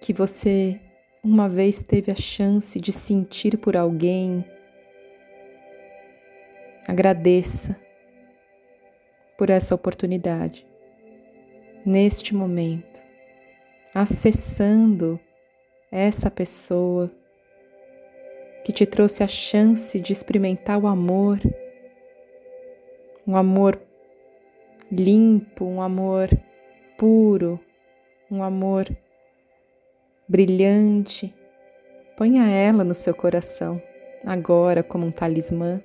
que 0.00 0.12
você 0.12 0.80
uma 1.22 1.48
vez 1.48 1.82
teve 1.82 2.10
a 2.10 2.14
chance 2.14 2.80
de 2.80 2.92
sentir 2.92 3.58
por 3.58 3.76
alguém, 3.76 4.44
agradeça 6.86 7.78
por 9.36 9.50
essa 9.50 9.74
oportunidade, 9.74 10.66
neste 11.84 12.34
momento, 12.34 13.00
acessando 13.94 15.20
essa 15.90 16.30
pessoa 16.30 17.10
que 18.64 18.72
te 18.72 18.86
trouxe 18.86 19.22
a 19.22 19.28
chance 19.28 20.00
de 20.00 20.12
experimentar 20.12 20.78
o 20.82 20.86
amor, 20.86 21.38
um 23.28 23.36
amor 23.36 23.78
limpo, 24.90 25.66
um 25.66 25.82
amor 25.82 26.30
puro, 26.96 27.60
um 28.30 28.42
amor 28.42 28.88
brilhante, 30.26 31.34
ponha 32.16 32.48
ela 32.48 32.82
no 32.82 32.94
seu 32.94 33.14
coração, 33.14 33.82
agora 34.24 34.82
como 34.82 35.04
um 35.04 35.10
talismã, 35.10 35.78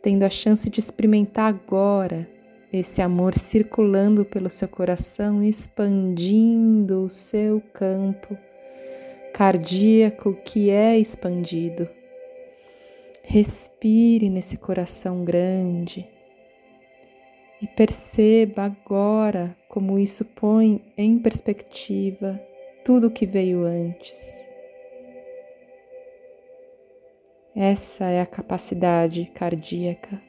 tendo 0.00 0.22
a 0.22 0.30
chance 0.30 0.70
de 0.70 0.78
experimentar 0.78 1.48
agora 1.48 2.28
esse 2.72 3.02
amor 3.02 3.34
circulando 3.34 4.24
pelo 4.24 4.48
seu 4.48 4.68
coração, 4.68 5.42
expandindo 5.42 7.04
o 7.04 7.10
seu 7.10 7.60
campo 7.74 8.38
cardíaco 9.34 10.34
que 10.44 10.70
é 10.70 10.96
expandido. 10.96 11.88
Respire 13.32 14.28
nesse 14.28 14.56
coração 14.56 15.24
grande 15.24 16.04
e 17.62 17.66
perceba 17.68 18.64
agora 18.64 19.56
como 19.68 20.00
isso 20.00 20.24
põe 20.24 20.82
em 20.96 21.16
perspectiva 21.16 22.42
tudo 22.84 23.06
o 23.06 23.10
que 23.12 23.26
veio 23.26 23.62
antes. 23.62 24.44
Essa 27.54 28.06
é 28.06 28.20
a 28.20 28.26
capacidade 28.26 29.26
cardíaca. 29.26 30.20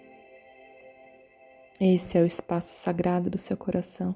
Esse 1.79 2.19
é 2.19 2.21
o 2.21 2.25
espaço 2.27 2.75
sagrado 2.75 3.31
do 3.31 3.37
seu 3.39 3.57
coração. 3.57 4.13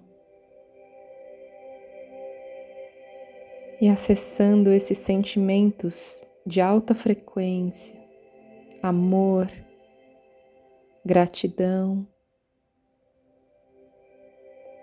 E 3.82 3.90
acessando 3.90 4.72
esses 4.72 5.00
sentimentos 5.00 6.24
de 6.46 6.62
alta 6.62 6.94
frequência, 6.94 8.05
amor, 8.88 9.50
gratidão, 11.04 12.08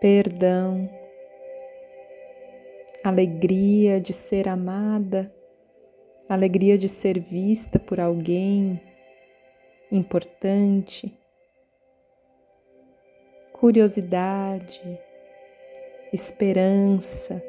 perdão, 0.00 0.90
alegria 3.04 4.00
de 4.00 4.12
ser 4.12 4.48
amada, 4.48 5.32
alegria 6.28 6.76
de 6.76 6.88
ser 6.88 7.20
vista 7.20 7.78
por 7.78 8.00
alguém 8.00 8.80
importante, 9.92 11.16
curiosidade, 13.52 14.98
esperança, 16.12 17.40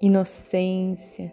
inocência, 0.00 1.30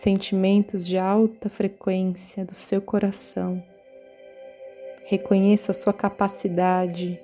sentimentos 0.00 0.86
de 0.86 0.96
alta 0.96 1.50
frequência 1.50 2.42
do 2.42 2.54
seu 2.54 2.80
coração. 2.80 3.62
Reconheça 5.04 5.72
a 5.72 5.74
sua 5.74 5.92
capacidade 5.92 7.20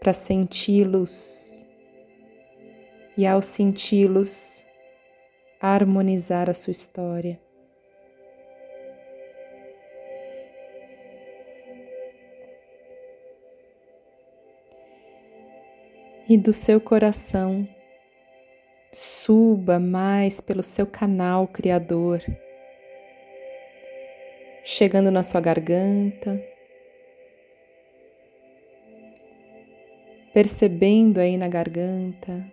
para 0.00 0.14
senti-los 0.14 1.62
e, 3.18 3.26
ao 3.26 3.42
senti-los, 3.42 4.64
harmonizar 5.60 6.48
a 6.48 6.54
sua 6.54 6.70
história. 6.70 7.38
E 16.26 16.38
do 16.38 16.54
seu 16.54 16.80
coração, 16.80 17.68
suba 18.92 19.80
mais 19.80 20.40
pelo 20.40 20.62
seu 20.62 20.86
canal 20.86 21.48
criador, 21.48 22.20
chegando 24.62 25.10
na 25.10 25.22
sua 25.22 25.40
garganta 25.40 26.40
percebendo 30.32 31.18
aí 31.18 31.36
na 31.36 31.46
garganta 31.46 32.44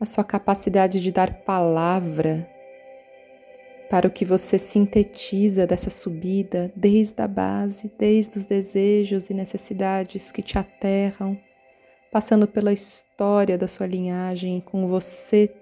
a 0.00 0.06
sua 0.06 0.24
capacidade 0.24 1.00
de 1.00 1.12
dar 1.12 1.44
palavra 1.44 2.48
para 3.88 4.08
o 4.08 4.10
que 4.10 4.24
você 4.24 4.58
sintetiza 4.58 5.66
dessa 5.66 5.88
subida 5.88 6.72
desde 6.74 7.22
a 7.22 7.28
base, 7.28 7.90
desde 7.96 8.38
os 8.38 8.44
desejos 8.44 9.30
e 9.30 9.34
necessidades 9.34 10.32
que 10.32 10.42
te 10.42 10.58
aterram, 10.58 11.38
passando 12.14 12.46
pela 12.46 12.72
história 12.72 13.58
da 13.58 13.68
sua 13.68 13.86
linhagem, 13.86 14.60
com 14.60 14.86
você 14.86 15.52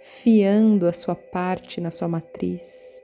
fiando 0.00 0.86
a 0.86 0.92
sua 0.92 1.14
parte 1.14 1.80
na 1.80 1.90
sua 1.90 2.06
matriz 2.06 3.02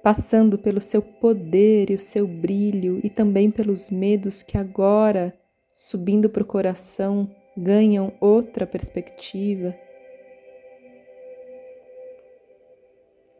passando 0.00 0.56
pelo 0.56 0.80
seu 0.80 1.02
poder 1.02 1.90
e 1.90 1.94
o 1.94 1.98
seu 1.98 2.26
brilho 2.26 3.00
e 3.02 3.10
também 3.10 3.50
pelos 3.50 3.90
medos 3.90 4.42
que 4.42 4.56
agora, 4.56 5.34
subindo 5.70 6.30
para 6.30 6.42
o 6.42 6.46
coração, 6.46 7.28
ganham 7.54 8.14
outra 8.18 8.66
perspectiva. 8.66 9.74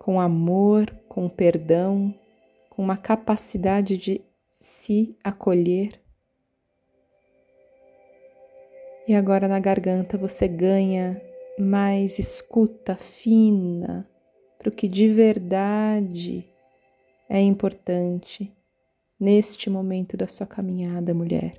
com 0.08 0.18
amor, 0.18 0.90
com 1.06 1.28
perdão, 1.28 2.14
com 2.70 2.82
uma 2.82 2.96
capacidade 2.96 3.98
de 3.98 4.22
se 4.48 5.14
acolher. 5.22 6.00
E 9.08 9.14
agora 9.14 9.48
na 9.48 9.58
garganta 9.58 10.18
você 10.18 10.46
ganha 10.46 11.18
mais 11.58 12.18
escuta 12.18 12.94
fina 12.94 14.06
para 14.58 14.68
o 14.68 14.70
que 14.70 14.86
de 14.86 15.08
verdade 15.08 16.46
é 17.26 17.40
importante 17.40 18.54
neste 19.18 19.70
momento 19.70 20.14
da 20.14 20.28
sua 20.28 20.46
caminhada, 20.46 21.14
mulher. 21.14 21.54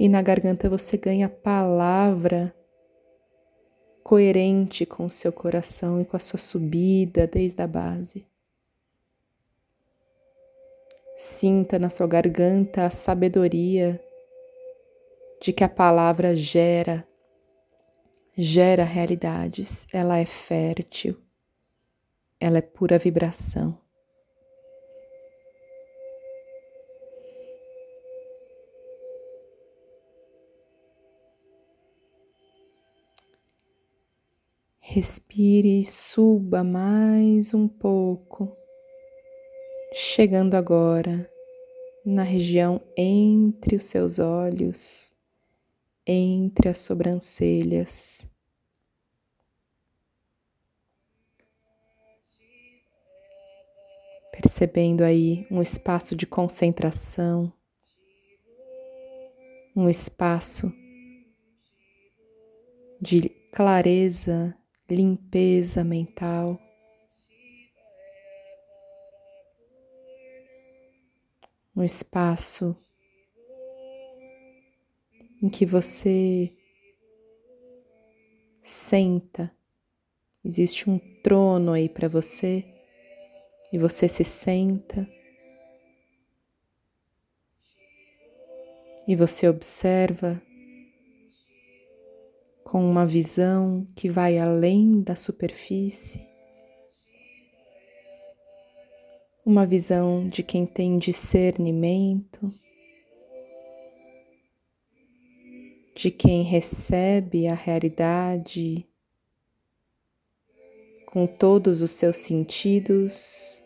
E 0.00 0.08
na 0.08 0.22
garganta 0.22 0.66
você 0.70 0.96
ganha 0.96 1.28
palavra 1.28 2.54
coerente 4.02 4.86
com 4.86 5.04
o 5.04 5.10
seu 5.10 5.30
coração 5.30 6.00
e 6.00 6.06
com 6.06 6.16
a 6.16 6.20
sua 6.20 6.38
subida 6.38 7.26
desde 7.26 7.60
a 7.60 7.66
base. 7.66 8.26
Sinta 11.14 11.78
na 11.78 11.90
sua 11.90 12.06
garganta 12.06 12.86
a 12.86 12.90
sabedoria 12.90 14.02
de 15.40 15.52
que 15.52 15.62
a 15.62 15.68
palavra 15.68 16.34
gera, 16.34 17.06
gera 18.36 18.84
realidades, 18.84 19.86
ela 19.92 20.18
é 20.18 20.26
fértil, 20.26 21.20
ela 22.40 22.58
é 22.58 22.62
pura 22.62 22.98
vibração. 22.98 23.78
Respire 34.90 35.82
e 35.82 35.84
suba 35.84 36.64
mais 36.64 37.52
um 37.52 37.68
pouco, 37.68 38.56
chegando 39.92 40.54
agora 40.54 41.30
na 42.04 42.22
região 42.22 42.80
entre 42.96 43.76
os 43.76 43.84
seus 43.84 44.18
olhos, 44.18 45.14
entre 46.08 46.68
as 46.68 46.78
sobrancelhas. 46.78 48.26
Percebendo 54.32 55.04
aí 55.04 55.46
um 55.50 55.60
espaço 55.60 56.16
de 56.16 56.26
concentração, 56.26 57.52
um 59.76 59.88
espaço 59.88 60.72
de 63.00 63.28
clareza 63.52 64.56
limpeza 64.88 65.84
mental. 65.84 66.58
Um 71.76 71.84
espaço 71.84 72.76
em 75.42 75.48
que 75.48 75.64
você 75.64 76.52
senta, 78.60 79.50
existe 80.44 80.90
um 80.90 80.98
trono 81.22 81.72
aí 81.72 81.88
para 81.88 82.08
você 82.08 82.64
e 83.72 83.78
você 83.78 84.08
se 84.08 84.24
senta. 84.24 85.08
E 89.06 89.16
você 89.16 89.48
observa 89.48 90.40
com 92.62 92.84
uma 92.84 93.06
visão 93.06 93.86
que 93.96 94.10
vai 94.10 94.38
além 94.38 95.00
da 95.00 95.16
superfície, 95.16 96.26
uma 99.46 99.64
visão 99.64 100.28
de 100.28 100.42
quem 100.42 100.66
tem 100.66 100.98
discernimento, 100.98 102.52
de 105.98 106.12
quem 106.12 106.44
recebe 106.44 107.48
a 107.48 107.54
realidade 107.54 108.86
com 111.06 111.26
todos 111.26 111.82
os 111.82 111.90
seus 111.90 112.18
sentidos, 112.18 113.60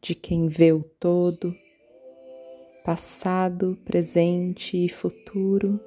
de 0.00 0.14
quem 0.14 0.48
vê 0.48 0.72
o 0.72 0.82
todo, 0.82 1.54
passado, 2.82 3.78
presente 3.84 4.82
e 4.82 4.88
futuro 4.88 5.78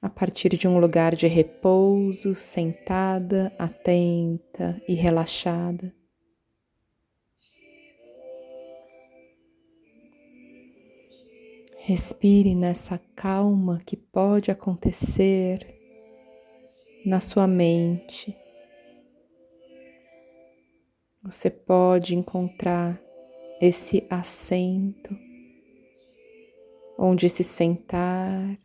a 0.00 0.08
partir 0.08 0.56
de 0.56 0.66
um 0.66 0.78
lugar 0.78 1.14
de 1.14 1.26
repouso, 1.26 2.34
sentada, 2.34 3.54
atenta 3.58 4.82
e 4.88 4.94
relaxada. 4.94 5.94
Respire 11.84 12.54
nessa 12.54 12.96
calma 13.16 13.80
que 13.84 13.96
pode 13.96 14.52
acontecer 14.52 15.66
na 17.04 17.20
sua 17.20 17.48
mente. 17.48 18.36
Você 21.24 21.50
pode 21.50 22.14
encontrar 22.14 23.02
esse 23.60 24.06
assento 24.08 25.18
onde 26.96 27.28
se 27.28 27.42
sentar 27.42 28.56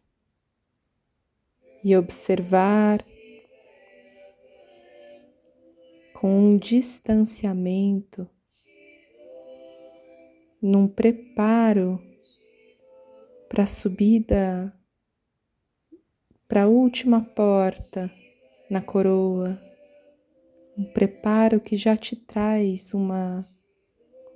e 1.84 1.97
observar 1.97 3.03
com 6.13 6.51
um 6.51 6.56
distanciamento, 6.56 8.30
num 10.62 10.88
preparo 10.88 11.99
para 13.49 13.63
a 13.63 13.67
subida 13.67 14.73
para 16.47 16.63
a 16.63 16.67
última 16.67 17.21
porta 17.21 18.10
na 18.69 18.79
coroa, 18.81 19.62
um 20.77 20.86
preparo 20.86 21.60
que 21.60 21.75
já 21.75 21.97
te 21.97 22.15
traz 22.15 22.93
uma 22.93 23.45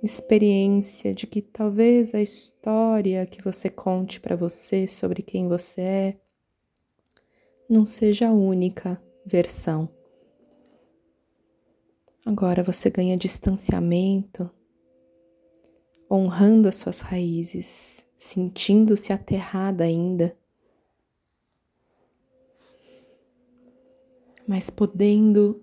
experiência 0.02 1.14
de 1.14 1.26
que 1.26 1.40
talvez 1.40 2.14
a 2.14 2.20
história 2.20 3.24
que 3.24 3.42
você 3.42 3.70
conte 3.70 4.20
para 4.20 4.36
você 4.36 4.86
sobre 4.86 5.22
quem 5.22 5.48
você 5.48 5.80
é 5.80 6.16
não 7.68 7.86
seja 7.86 8.28
a 8.28 8.32
única 8.32 9.02
versão. 9.24 9.88
Agora 12.26 12.62
você 12.62 12.90
ganha 12.90 13.16
distanciamento, 13.16 14.50
honrando 16.10 16.68
as 16.68 16.76
suas 16.76 17.00
raízes, 17.00 18.04
sentindo-se 18.22 19.12
aterrada 19.12 19.82
ainda, 19.82 20.38
mas 24.46 24.70
podendo 24.70 25.60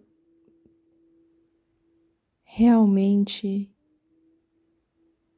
realmente 2.43 3.73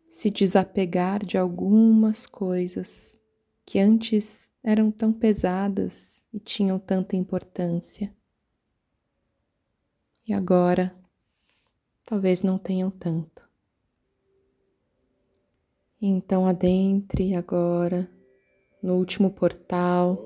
se 0.09 0.31
desapegar 0.31 1.23
de 1.23 1.37
algumas 1.37 2.25
coisas 2.25 3.19
que 3.67 3.77
antes 3.77 4.51
eram 4.63 4.89
tão 4.89 5.13
pesadas 5.13 6.23
e 6.33 6.39
tinham 6.39 6.79
tanta 6.79 7.15
importância. 7.15 8.11
E 10.27 10.33
agora 10.33 10.99
talvez 12.03 12.41
não 12.41 12.57
tenham 12.57 12.89
tanto. 12.89 13.50
Então 16.01 16.47
adentre 16.47 17.35
agora 17.35 18.09
no 18.81 18.95
último 18.95 19.29
portal, 19.29 20.17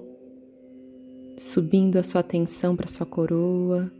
subindo 1.37 1.97
a 1.97 2.03
sua 2.03 2.21
atenção 2.21 2.75
para 2.75 2.87
sua 2.87 3.05
coroa, 3.05 3.91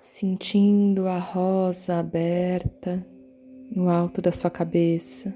sentindo 0.00 1.06
a 1.06 1.18
rosa 1.18 1.98
aberta 1.98 3.06
no 3.70 3.88
alto 3.88 4.20
da 4.20 4.32
sua 4.32 4.50
cabeça. 4.50 5.32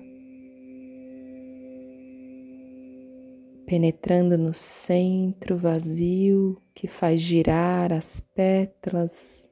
penetrando 3.70 4.36
no 4.36 4.52
centro 4.52 5.56
vazio 5.56 6.60
que 6.74 6.88
faz 6.88 7.20
girar 7.20 7.92
as 7.92 8.18
pétalas, 8.18 9.49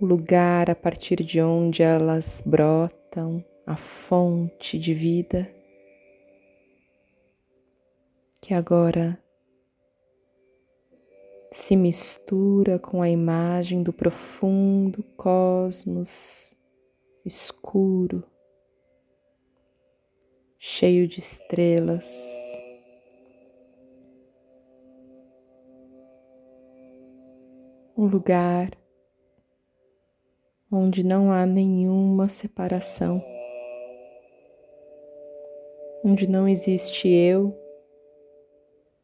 o 0.00 0.06
lugar 0.06 0.70
a 0.70 0.74
partir 0.74 1.16
de 1.16 1.40
onde 1.40 1.82
elas 1.82 2.42
brotam, 2.44 3.44
a 3.66 3.76
fonte 3.76 4.78
de 4.78 4.94
vida, 4.94 5.50
que 8.40 8.54
agora 8.54 9.18
se 11.50 11.74
mistura 11.74 12.78
com 12.78 13.02
a 13.02 13.10
imagem 13.10 13.82
do 13.82 13.92
profundo 13.92 15.02
cosmos 15.16 16.54
escuro 17.24 18.24
cheio 20.58 21.06
de 21.06 21.18
estrelas. 21.18 22.08
Um 27.96 28.06
lugar 28.06 28.70
onde 30.70 31.02
não 31.02 31.32
há 31.32 31.46
nenhuma 31.46 32.28
separação, 32.28 33.24
onde 36.04 36.28
não 36.28 36.46
existe 36.46 37.08
eu, 37.08 37.56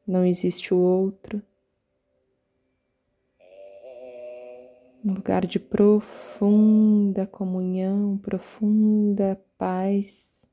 não 0.06 0.24
existe 0.24 0.74
o 0.74 0.78
outro. 0.78 1.42
Um 5.04 5.12
lugar 5.12 5.46
de 5.46 5.58
profunda 5.58 7.26
comunhão, 7.26 8.16
profunda 8.18 9.40
paz, 9.58 10.44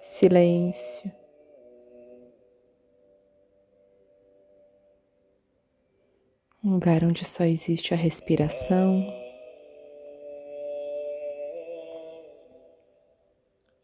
silêncio. 0.00 1.17
Um 6.62 6.72
lugar 6.72 7.04
onde 7.04 7.24
só 7.24 7.44
existe 7.44 7.94
a 7.94 7.96
respiração 7.96 9.00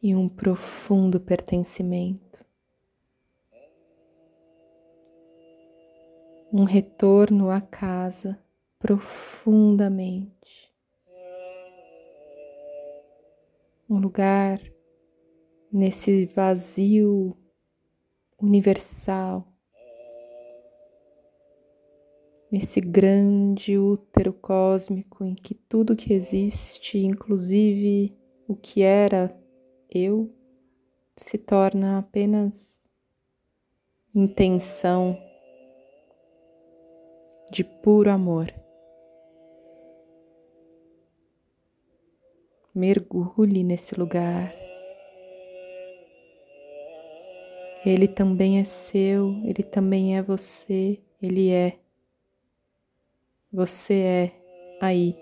e 0.02 0.14
um 0.14 0.28
profundo 0.28 1.20
pertencimento. 1.20 2.44
Um 6.52 6.64
retorno 6.64 7.48
à 7.48 7.60
casa 7.60 8.38
profundamente. 8.78 10.74
Um 13.88 13.98
lugar 13.98 14.60
nesse 15.72 16.26
vazio 16.26 17.36
universal, 18.36 19.46
nesse 22.54 22.80
grande 22.80 23.76
útero 23.76 24.32
cósmico 24.32 25.24
em 25.24 25.34
que 25.34 25.54
tudo 25.54 25.96
que 25.96 26.12
existe, 26.12 26.98
inclusive 26.98 28.16
o 28.46 28.54
que 28.54 28.80
era 28.80 29.36
eu, 29.92 30.32
se 31.16 31.36
torna 31.36 31.98
apenas 31.98 32.84
intenção 34.14 35.18
de 37.50 37.64
puro 37.64 38.08
amor. 38.08 38.54
mergulhe 42.72 43.62
nesse 43.62 43.98
lugar. 43.98 44.52
Ele 47.86 48.08
também 48.08 48.58
é 48.58 48.64
seu, 48.64 49.30
ele 49.44 49.62
também 49.62 50.16
é 50.16 50.22
você, 50.22 50.98
ele 51.22 51.50
é. 51.50 51.83
Você 53.54 53.94
é 53.94 54.32
aí. 54.82 55.16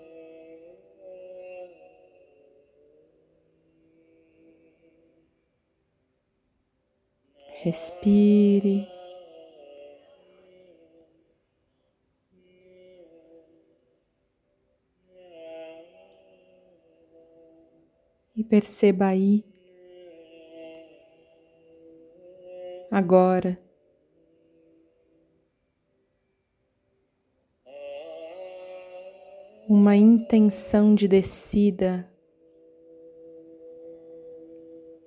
Respire. 7.63 8.87
e 18.35 18.43
perceba 18.43 19.07
aí, 19.07 19.45
agora, 22.91 23.62
uma 29.73 29.95
intenção 29.95 30.93
de 30.93 31.07
descida 31.07 32.07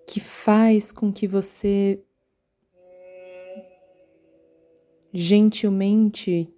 que 0.08 0.18
faz 0.18 0.90
com 0.90 1.12
que 1.12 1.28
você 1.28 2.02
gentilmente 5.14 6.52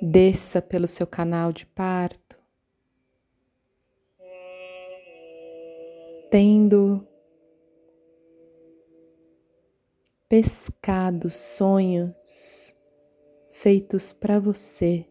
desça 0.00 0.62
pelo 0.62 0.88
seu 0.88 1.06
canal 1.06 1.52
de 1.52 1.66
parto. 1.66 2.40
tendo 6.30 7.04
pescado 10.28 11.28
sonhos 11.28 12.72
feitos 13.50 14.12
para 14.12 14.38
você, 14.38 15.09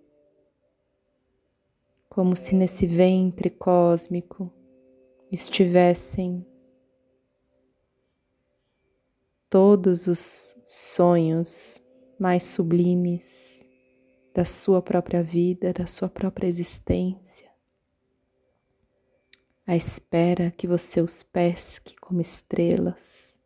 como 2.09 2.35
se 2.35 2.55
nesse 2.55 2.87
ventre 2.87 3.49
cósmico 3.49 4.51
estivessem 5.31 6.45
todos 9.49 10.07
os 10.07 10.55
sonhos 10.65 11.81
mais 12.19 12.43
sublimes 12.43 13.63
da 14.33 14.43
sua 14.45 14.81
própria 14.81 15.23
vida, 15.23 15.71
da 15.71 15.87
sua 15.87 16.09
própria 16.09 16.47
existência 16.47 17.49
à 19.69 19.75
espera 19.75 20.49
que 20.49 20.65
você 20.65 20.99
os 20.99 21.21
pesque 21.21 21.95
como 21.97 22.19
estrelas. 22.19 23.37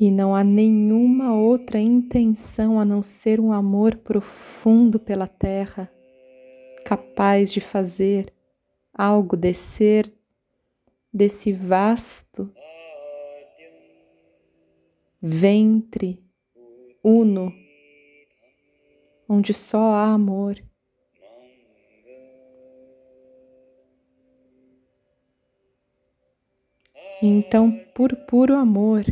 E 0.00 0.10
não 0.10 0.34
há 0.34 0.44
nenhuma 0.44 1.34
outra 1.34 1.80
intenção 1.80 2.78
a 2.78 2.84
não 2.84 3.02
ser 3.02 3.40
um 3.40 3.52
amor 3.52 3.96
profundo 3.96 5.00
pela 5.00 5.26
terra, 5.26 5.90
capaz 6.84 7.52
de 7.52 7.60
fazer 7.60 8.32
algo 8.94 9.36
descer 9.36 10.12
desse 11.12 11.52
vasto 11.52 12.48
ventre 15.20 16.22
uno, 17.02 17.52
onde 19.28 19.52
só 19.52 19.78
há 19.78 20.12
amor. 20.12 20.62
Então, 27.20 27.72
por 27.94 28.14
puro 28.14 28.54
amor, 28.54 29.04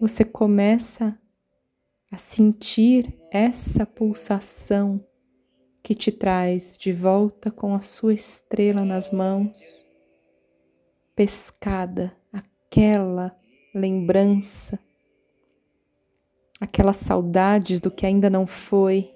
você 0.00 0.24
começa 0.24 1.14
a 2.10 2.16
sentir 2.16 3.14
essa 3.30 3.84
pulsação 3.84 5.04
que 5.82 5.94
te 5.94 6.10
traz 6.10 6.78
de 6.80 6.90
volta 6.90 7.50
com 7.50 7.74
a 7.74 7.80
sua 7.80 8.14
estrela 8.14 8.82
nas 8.82 9.10
mãos, 9.10 9.84
pescada, 11.14 12.16
aquela 12.32 13.36
lembrança, 13.74 14.78
aquelas 16.58 16.96
saudades 16.96 17.78
do 17.78 17.90
que 17.90 18.06
ainda 18.06 18.30
não 18.30 18.46
foi, 18.46 19.12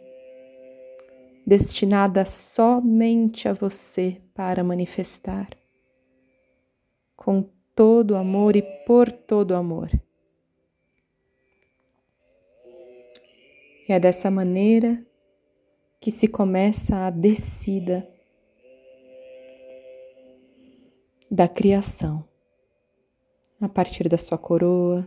destinada 1.47 2.27
somente 2.27 3.49
a 3.49 3.55
você 3.55 4.21
para 4.35 4.63
manifestar, 4.63 5.49
com 7.17 7.49
todo 7.75 8.17
amor 8.17 8.55
e 8.55 8.63
por 8.87 9.11
todo 9.11 9.55
amor. 9.55 9.91
E 13.87 13.93
é 13.93 14.01
dessa 14.01 14.31
maneira 14.31 15.05
que 16.01 16.11
se 16.11 16.27
começa 16.27 17.07
a 17.07 17.11
descida 17.11 18.09
da 21.31 21.47
criação, 21.47 22.27
a 23.61 23.69
partir 23.69 24.09
da 24.09 24.17
sua 24.17 24.39
coroa. 24.39 25.07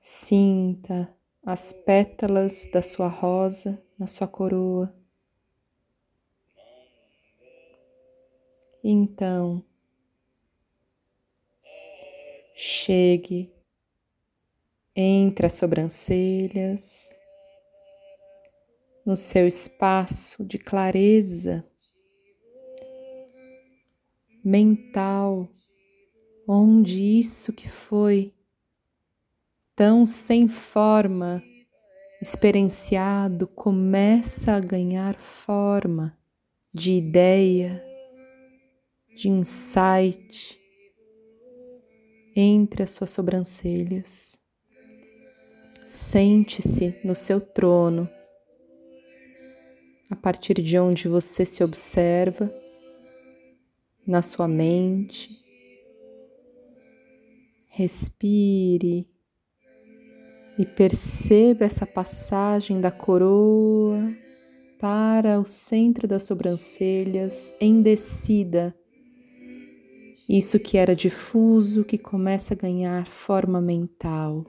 Sinta 0.00 1.14
as 1.44 1.72
pétalas 1.72 2.68
da 2.72 2.82
sua 2.82 3.08
rosa 3.08 3.80
na 3.96 4.06
sua 4.08 4.26
coroa. 4.26 4.92
Então, 8.82 9.64
chegue 12.54 13.53
entre 14.96 15.46
as 15.46 15.54
sobrancelhas, 15.54 17.14
no 19.04 19.16
seu 19.16 19.46
espaço 19.46 20.44
de 20.44 20.58
clareza 20.58 21.64
mental, 24.44 25.48
onde 26.46 27.18
isso 27.18 27.52
que 27.52 27.68
foi 27.68 28.32
tão 29.74 30.06
sem 30.06 30.46
forma 30.46 31.42
experienciado 32.20 33.46
começa 33.46 34.52
a 34.52 34.60
ganhar 34.60 35.16
forma 35.16 36.16
de 36.72 36.92
ideia, 36.92 37.82
de 39.16 39.28
insight 39.28 40.58
entre 42.36 42.82
as 42.82 42.90
suas 42.90 43.10
sobrancelhas. 43.10 44.43
Sente-se 45.86 46.98
no 47.04 47.14
seu 47.14 47.40
trono, 47.40 48.08
a 50.08 50.16
partir 50.16 50.54
de 50.54 50.78
onde 50.78 51.08
você 51.08 51.44
se 51.44 51.62
observa 51.62 52.50
na 54.06 54.22
sua 54.22 54.48
mente. 54.48 55.30
Respire 57.68 59.06
e 60.58 60.64
perceba 60.64 61.64
essa 61.64 61.86
passagem 61.86 62.80
da 62.80 62.90
coroa 62.90 64.10
para 64.80 65.38
o 65.38 65.44
centro 65.44 66.08
das 66.08 66.22
sobrancelhas 66.22 67.52
em 67.60 67.82
descida. 67.82 68.74
Isso 70.26 70.58
que 70.58 70.78
era 70.78 70.94
difuso, 70.94 71.84
que 71.84 71.98
começa 71.98 72.54
a 72.54 72.56
ganhar 72.56 73.06
forma 73.06 73.60
mental. 73.60 74.46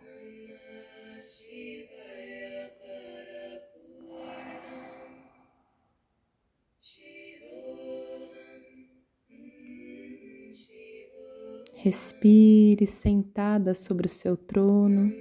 Respire 11.86 12.88
sentada 12.88 13.76
sobre 13.76 14.08
o 14.08 14.10
seu 14.10 14.36
trono, 14.36 15.14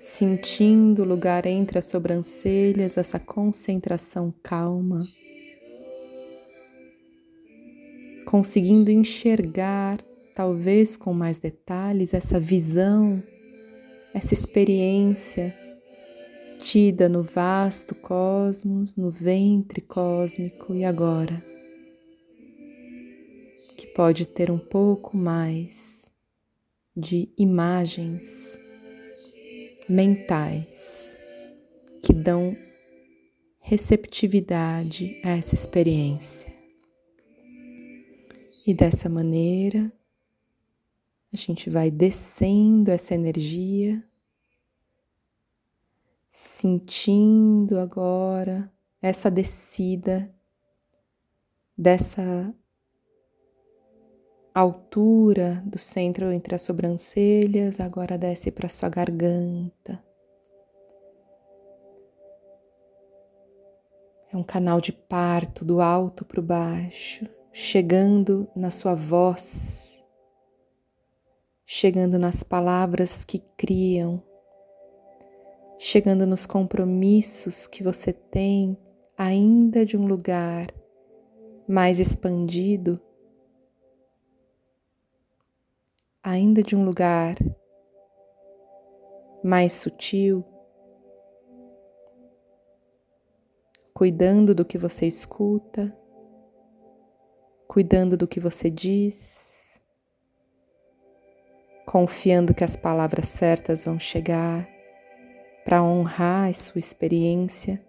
sentindo 0.00 1.02
o 1.02 1.04
lugar 1.04 1.46
entre 1.46 1.78
as 1.78 1.86
sobrancelhas, 1.86 2.96
essa 2.96 3.20
concentração 3.20 4.34
calma, 4.42 5.06
conseguindo 8.26 8.90
enxergar, 8.90 10.02
talvez 10.34 10.96
com 10.96 11.14
mais 11.14 11.38
detalhes, 11.38 12.12
essa 12.12 12.40
visão, 12.40 13.22
essa 14.12 14.34
experiência 14.34 15.56
tida 16.58 17.08
no 17.08 17.22
vasto 17.22 17.94
cosmos, 17.94 18.96
no 18.96 19.12
ventre 19.12 19.80
cósmico. 19.80 20.74
E 20.74 20.84
agora 20.84 21.53
pode 23.84 24.26
ter 24.26 24.50
um 24.50 24.58
pouco 24.58 25.16
mais 25.16 26.10
de 26.96 27.28
imagens 27.36 28.58
mentais 29.88 31.14
que 32.02 32.12
dão 32.12 32.56
receptividade 33.58 35.20
a 35.24 35.30
essa 35.30 35.54
experiência. 35.54 36.52
E 38.66 38.72
dessa 38.72 39.08
maneira, 39.08 39.92
a 41.32 41.36
gente 41.36 41.68
vai 41.68 41.90
descendo 41.90 42.90
essa 42.90 43.14
energia, 43.14 44.02
sentindo 46.30 47.78
agora 47.78 48.72
essa 49.02 49.30
descida 49.30 50.34
dessa 51.76 52.54
altura 54.54 55.60
do 55.66 55.78
centro 55.78 56.30
entre 56.30 56.54
as 56.54 56.62
sobrancelhas, 56.62 57.80
agora 57.80 58.16
desce 58.16 58.52
para 58.52 58.68
sua 58.68 58.88
garganta. 58.88 60.00
É 64.32 64.36
um 64.36 64.44
canal 64.44 64.80
de 64.80 64.92
parto 64.92 65.64
do 65.64 65.80
alto 65.80 66.24
para 66.24 66.38
o 66.38 66.42
baixo, 66.42 67.28
chegando 67.52 68.48
na 68.54 68.70
sua 68.70 68.94
voz, 68.94 70.02
chegando 71.66 72.18
nas 72.18 72.44
palavras 72.44 73.24
que 73.24 73.40
criam, 73.56 74.22
chegando 75.78 76.26
nos 76.26 76.46
compromissos 76.46 77.66
que 77.66 77.82
você 77.82 78.12
tem 78.12 78.76
ainda 79.18 79.84
de 79.84 79.96
um 79.96 80.06
lugar 80.06 80.68
mais 81.66 81.98
expandido 81.98 83.00
ainda 86.24 86.62
de 86.62 86.74
um 86.74 86.82
lugar 86.86 87.36
mais 89.44 89.74
sutil, 89.74 90.42
cuidando 93.92 94.54
do 94.54 94.64
que 94.64 94.78
você 94.78 95.06
escuta, 95.06 95.94
cuidando 97.68 98.16
do 98.16 98.26
que 98.26 98.40
você 98.40 98.70
diz, 98.70 99.78
confiando 101.84 102.54
que 102.54 102.64
as 102.64 102.74
palavras 102.74 103.28
certas 103.28 103.84
vão 103.84 104.00
chegar 104.00 104.66
para 105.62 105.82
honrar 105.82 106.48
a 106.48 106.54
sua 106.54 106.78
experiência 106.78 107.84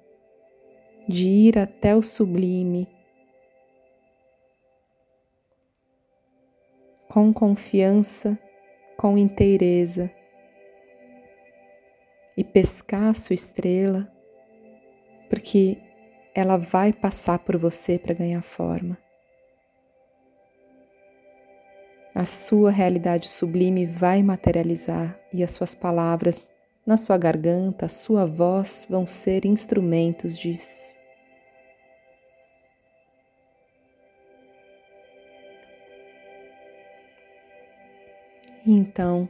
de 1.07 1.25
ir 1.25 1.57
até 1.57 1.95
o 1.95 2.03
sublime 2.03 2.94
com 7.15 7.31
confiança, 7.31 8.37
com 8.97 9.17
inteireza 9.17 10.11
e 12.35 12.43
pescar 12.43 13.03
a 13.03 13.13
sua 13.13 13.33
estrela, 13.33 14.11
porque 15.29 15.77
ela 16.35 16.57
vai 16.57 16.91
passar 16.91 17.39
por 17.39 17.55
você 17.55 17.97
para 17.97 18.13
ganhar 18.13 18.41
forma. 18.41 18.97
A 22.13 22.25
sua 22.25 22.69
realidade 22.69 23.29
sublime 23.29 23.85
vai 23.85 24.21
materializar 24.21 25.17
e 25.31 25.41
as 25.41 25.53
suas 25.53 25.73
palavras 25.73 26.49
na 26.85 26.97
sua 26.97 27.17
garganta, 27.17 27.85
a 27.85 27.89
sua 27.89 28.25
voz 28.25 28.85
vão 28.89 29.07
ser 29.07 29.45
instrumentos 29.45 30.37
disso. 30.37 30.97
Então, 38.67 39.29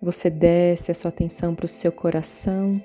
você 0.00 0.30
desce 0.30 0.90
a 0.90 0.94
sua 0.94 1.10
atenção 1.10 1.54
para 1.54 1.66
o 1.66 1.68
seu 1.68 1.92
coração, 1.92 2.82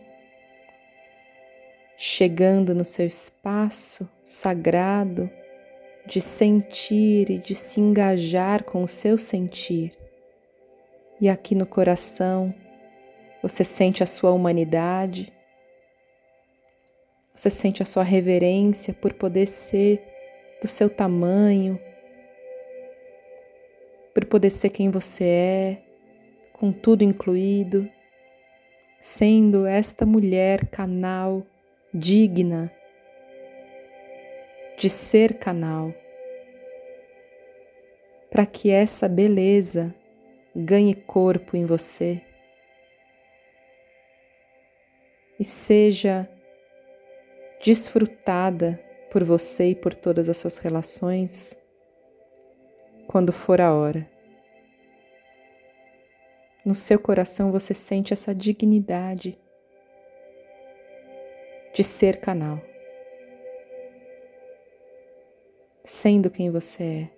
chegando 1.95 2.75
no 2.75 2.83
seu 2.83 3.07
espaço 3.07 4.09
sagrado 4.25 5.29
de 6.05 6.19
sentir 6.19 7.29
e 7.29 7.37
de 7.37 7.55
se 7.55 7.79
engajar 7.79 8.63
com 8.63 8.83
o 8.83 8.87
seu 8.87 9.17
sentir. 9.17 9.97
E 11.21 11.29
aqui 11.29 11.55
no 11.55 11.65
coração, 11.65 12.53
você 13.41 13.63
sente 13.63 14.03
a 14.03 14.05
sua 14.05 14.31
humanidade, 14.31 15.31
você 17.33 17.49
sente 17.49 17.81
a 17.81 17.85
sua 17.85 18.03
reverência 18.03 18.93
por 18.93 19.13
poder 19.13 19.47
ser 19.47 20.03
do 20.61 20.67
seu 20.67 20.89
tamanho, 20.89 21.79
por 24.13 24.25
poder 24.25 24.49
ser 24.49 24.69
quem 24.69 24.89
você 24.89 25.23
é, 25.23 25.83
com 26.53 26.71
tudo 26.71 27.03
incluído, 27.03 27.89
sendo 29.01 29.65
esta 29.65 30.05
mulher 30.05 30.67
canal 30.67 31.45
digna 31.93 32.71
de 34.77 34.89
ser 34.89 35.37
canal, 35.37 35.93
para 38.29 38.45
que 38.45 38.69
essa 38.69 39.07
beleza 39.07 39.93
ganhe 40.55 40.95
corpo 40.95 41.55
em 41.55 41.65
você 41.65 42.21
e 45.39 45.43
seja 45.43 46.29
desfrutada 47.63 48.79
por 49.11 49.23
você 49.23 49.69
e 49.69 49.75
por 49.75 49.93
todas 49.93 50.29
as 50.29 50.37
suas 50.37 50.57
relações 50.57 51.55
quando 53.07 53.31
for 53.31 53.61
a 53.61 53.73
hora. 53.73 54.09
No 56.65 56.73
seu 56.73 56.97
coração 56.97 57.51
você 57.51 57.73
sente 57.73 58.13
essa 58.13 58.33
dignidade 58.33 59.37
de 61.73 61.83
ser 61.83 62.21
canal, 62.21 62.61
sendo 65.83 66.29
quem 66.29 66.49
você 66.49 66.83
é, 66.83 67.09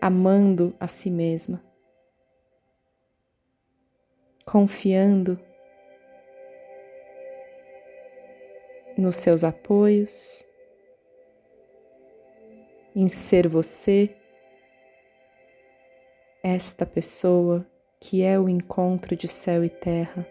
amando 0.00 0.74
a 0.78 0.86
si 0.86 1.10
mesma, 1.10 1.64
confiando 4.44 5.40
nos 8.98 9.16
seus 9.16 9.42
apoios, 9.42 10.44
em 12.94 13.08
ser 13.08 13.48
você 13.48 14.19
esta 16.42 16.86
pessoa 16.86 17.66
que 18.00 18.22
é 18.22 18.38
o 18.38 18.48
encontro 18.48 19.14
de 19.14 19.28
céu 19.28 19.62
e 19.64 19.68
terra. 19.68 20.26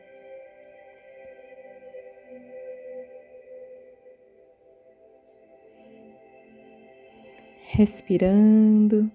Respirando, 7.62 9.12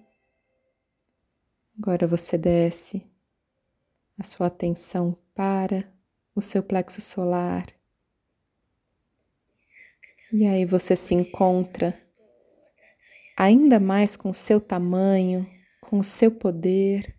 agora 1.76 2.06
você 2.06 2.38
desce 2.38 3.04
a 4.18 4.22
sua 4.22 4.46
atenção 4.46 5.18
para 5.34 5.84
o 6.34 6.40
seu 6.40 6.62
plexo 6.62 7.00
solar. 7.00 7.66
E 10.32 10.46
aí 10.46 10.64
você 10.64 10.96
se 10.96 11.14
encontra 11.14 12.00
ainda 13.36 13.80
mais 13.80 14.16
com 14.16 14.30
o 14.30 14.34
seu 14.34 14.60
tamanho, 14.60 15.48
com 15.94 16.00
o 16.00 16.02
seu 16.02 16.28
poder, 16.28 17.14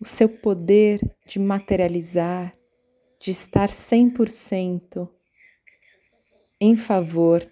o 0.00 0.04
seu 0.04 0.28
poder 0.28 1.00
de 1.26 1.40
materializar, 1.40 2.56
de 3.20 3.32
estar 3.32 3.68
100% 3.68 5.08
em 6.60 6.76
favor 6.76 7.44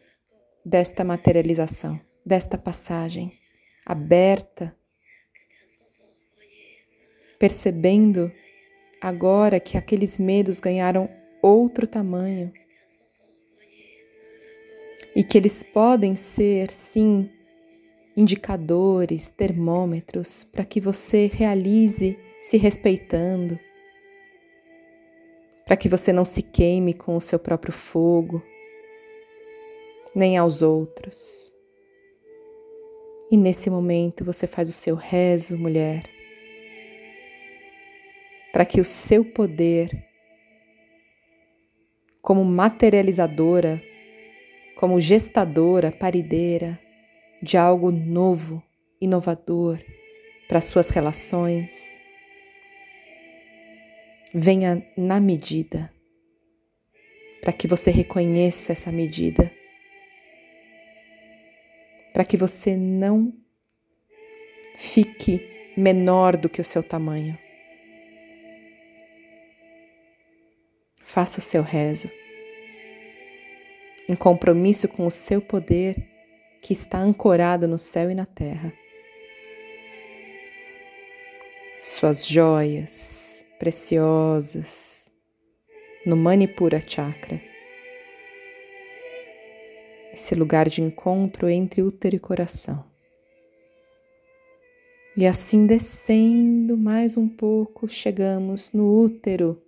desta 0.65 1.03
materialização, 1.03 2.01
desta 2.25 2.57
passagem 2.57 3.33
aberta, 3.85 4.73
percebendo 7.37 8.31
agora 9.01 9.59
que 9.59 9.77
aqueles 9.77 10.17
medos 10.17 10.61
ganharam 10.61 11.11
outro 11.43 11.89
tamanho 11.89 12.53
e 15.17 15.25
que 15.25 15.37
eles 15.37 15.65
podem 15.65 16.15
ser, 16.15 16.71
sim, 16.71 17.29
indicadores, 18.17 19.29
termômetros 19.29 20.43
para 20.43 20.65
que 20.65 20.81
você 20.81 21.27
realize 21.27 22.19
se 22.41 22.57
respeitando, 22.57 23.61
para 25.67 25.77
que 25.77 25.89
você 25.89 26.13
não 26.13 26.25
se 26.25 26.43
queime 26.43 26.95
com 26.95 27.17
o 27.17 27.21
seu 27.21 27.39
próprio 27.39 27.73
fogo, 27.73 28.43
nem 30.15 30.39
aos 30.39 30.63
outros. 30.63 31.53
E 33.31 33.37
nesse 33.37 33.69
momento 33.69 34.25
você 34.25 34.47
faz 34.47 34.69
o 34.69 34.73
seu 34.73 34.95
rezo, 34.95 35.59
mulher, 35.59 36.05
para 38.51 38.65
que 38.65 38.81
o 38.81 38.85
seu 38.85 39.25
poder, 39.25 39.91
como 42.23 42.43
materializadora, 42.45 43.83
como 44.77 45.01
gestadora, 45.01 45.93
parideira 45.93 46.86
de 47.47 47.57
algo 47.57 47.93
novo, 47.93 48.61
inovador 49.01 49.79
para 50.49 50.61
suas 50.61 50.91
relações, 50.91 51.97
venha 54.35 54.85
na 54.97 55.21
medida, 55.21 55.93
para 57.41 57.53
que 57.53 57.69
você 57.69 57.93
reconheça 57.93 58.73
essa 58.73 58.91
medida, 58.91 59.53
para 62.13 62.25
que 62.25 62.37
você 62.37 62.77
não 62.77 63.33
fique 64.77 65.73
menor 65.77 66.37
do 66.37 66.49
que 66.49 66.61
o 66.61 66.65
seu 66.65 66.83
tamanho. 66.83 67.39
Faça 71.05 71.39
o 71.39 71.43
seu 71.43 71.63
rezo, 71.63 72.11
em 74.09 74.17
compromisso 74.17 74.89
com 74.89 75.07
o 75.07 75.11
seu 75.13 75.41
poder 75.41 76.16
que 76.67 76.73
está 76.73 76.99
ancorado 76.99 77.69
no 77.69 77.79
céu 77.79 78.11
e 78.11 78.15
na 78.17 78.27
terra. 78.27 78.73
Suas 81.81 82.27
joias, 82.27 83.47
preciosas 83.57 85.09
no 86.05 86.17
Manipura 86.17 86.83
Chakra, 86.85 87.41
esse 90.13 90.35
lugar 90.35 90.69
de 90.69 90.83
encontro 90.83 91.49
entre 91.49 91.83
útero 91.83 92.17
e 92.17 92.19
coração. 92.19 92.85
E 95.17 95.25
assim 95.25 95.67
descendo 95.67 96.77
mais 96.77 97.17
um 97.17 97.29
pouco, 97.29 97.87
chegamos 97.87 98.73
no 98.73 99.05
útero. 99.05 99.63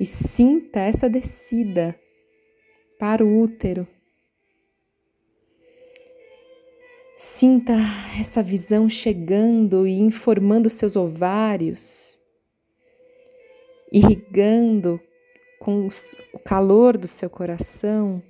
E 0.00 0.04
sinta 0.04 0.80
essa 0.80 1.08
descida 1.08 1.96
para 2.98 3.24
o 3.24 3.40
útero. 3.40 3.86
Sinta 7.22 7.74
essa 8.18 8.42
visão 8.42 8.88
chegando 8.88 9.86
e 9.86 10.00
informando 10.00 10.70
seus 10.70 10.96
ovários, 10.96 12.18
irrigando 13.92 14.98
com 15.58 15.86
o 16.32 16.38
calor 16.38 16.96
do 16.96 17.06
seu 17.06 17.28
coração. 17.28 18.22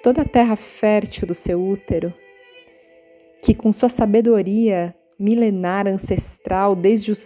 Toda 0.00 0.22
a 0.22 0.24
terra 0.24 0.54
fértil 0.54 1.26
do 1.26 1.34
seu 1.34 1.60
útero, 1.60 2.14
que 3.42 3.52
com 3.52 3.72
sua 3.72 3.88
sabedoria 3.88 4.94
milenar 5.18 5.88
ancestral 5.88 6.76
desde 6.76 7.10
o 7.10 7.16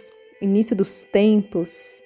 início 0.41 0.75
dos 0.75 1.03
tempos 1.03 2.01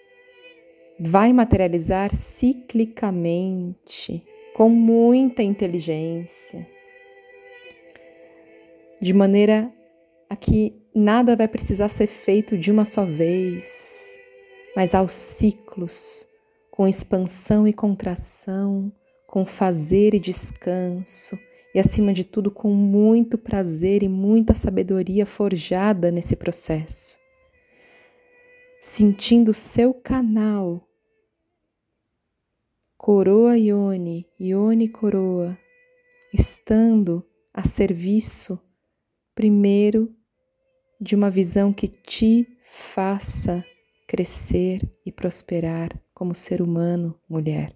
vai 1.00 1.32
materializar 1.32 2.14
ciclicamente, 2.14 4.26
com 4.54 4.68
muita 4.68 5.42
inteligência 5.42 6.76
de 9.02 9.14
maneira 9.14 9.72
a 10.30 10.36
que 10.36 10.76
nada 10.94 11.36
vai 11.36 11.48
precisar 11.48 11.90
ser 11.90 12.08
feito 12.08 12.58
de 12.58 12.72
uma 12.72 12.86
só 12.86 13.06
vez, 13.06 14.18
mas 14.76 14.94
aos 14.94 15.14
ciclos, 15.14 16.28
com 16.72 16.88
expansão 16.88 17.68
e 17.68 17.74
contração, 17.74 18.92
com 19.28 19.46
fazer 19.46 20.14
e 20.14 20.20
descanso, 20.20 21.38
e 21.74 21.80
acima 21.80 22.12
de 22.14 22.24
tudo 22.24 22.50
com 22.50 22.74
muito 22.74 23.38
prazer 23.38 24.02
e 24.02 24.10
muita 24.10 24.56
sabedoria 24.56 25.26
forjada 25.26 26.10
nesse 26.10 26.36
processo. 26.36 27.18
Sentindo 28.82 29.54
seu 29.54 29.94
canal, 29.94 30.88
coroa 32.98 33.58
Ione, 33.58 34.28
Ione 34.40 34.88
coroa, 34.88 35.58
estando 36.34 37.24
a 37.54 37.64
serviço 37.64 38.60
primeiro 39.38 40.12
de 41.00 41.16
uma 41.16 41.30
visão 41.30 41.72
que 41.72 41.88
te 41.88 42.58
faça 42.64 43.64
crescer 44.08 44.82
e 45.06 45.12
prosperar 45.12 45.92
como 46.12 46.34
ser 46.34 46.60
humano, 46.60 47.16
mulher. 47.30 47.72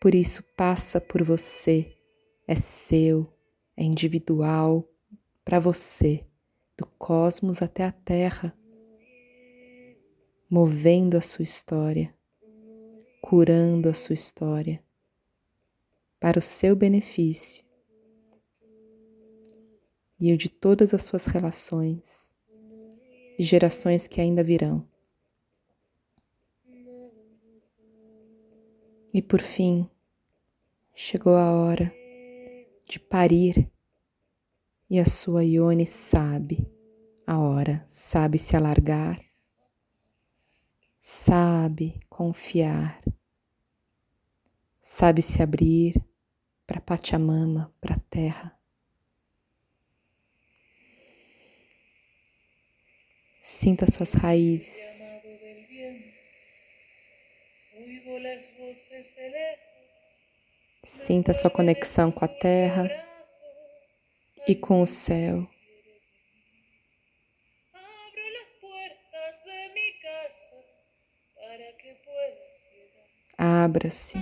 Por 0.00 0.14
isso, 0.14 0.44
passa 0.56 1.00
por 1.00 1.24
você, 1.24 1.92
é 2.46 2.54
seu, 2.54 3.28
é 3.76 3.82
individual, 3.82 4.88
para 5.44 5.58
você, 5.58 6.24
do 6.78 6.86
cosmos 6.86 7.60
até 7.60 7.82
a 7.82 7.90
Terra, 7.90 8.56
movendo 10.48 11.16
a 11.16 11.20
sua 11.20 11.42
história, 11.42 12.14
curando 13.20 13.88
a 13.88 13.94
sua 13.94 14.14
história, 14.14 14.80
para 16.20 16.38
o 16.38 16.42
seu 16.42 16.76
benefício 16.76 17.65
e 20.18 20.32
o 20.32 20.36
de 20.36 20.48
todas 20.48 20.94
as 20.94 21.02
suas 21.04 21.26
relações 21.26 22.32
e 23.38 23.42
gerações 23.42 24.06
que 24.06 24.20
ainda 24.20 24.42
virão. 24.42 24.86
E 29.12 29.22
por 29.22 29.40
fim, 29.40 29.88
chegou 30.94 31.36
a 31.36 31.52
hora 31.52 31.92
de 32.88 32.98
parir 32.98 33.70
e 34.88 34.98
a 34.98 35.06
sua 35.06 35.44
Ione 35.44 35.86
sabe 35.86 36.70
a 37.26 37.38
hora, 37.38 37.84
sabe 37.88 38.38
se 38.38 38.54
alargar, 38.54 39.20
sabe 41.00 41.98
confiar, 42.08 43.02
sabe 44.80 45.22
se 45.22 45.42
abrir 45.42 46.00
para 46.66 46.80
Pachamama, 46.80 47.72
para 47.80 47.96
a 47.96 48.00
terra. 48.10 48.55
Sinta 53.58 53.90
suas 53.90 54.12
raízes. 54.12 55.14
Sinta 60.84 61.32
sua 61.32 61.48
conexão 61.48 62.12
com 62.12 62.22
a 62.22 62.28
terra 62.28 62.86
e 64.46 64.54
com 64.54 64.82
o 64.82 64.86
céu. 64.86 65.48
Abra-se 73.38 74.18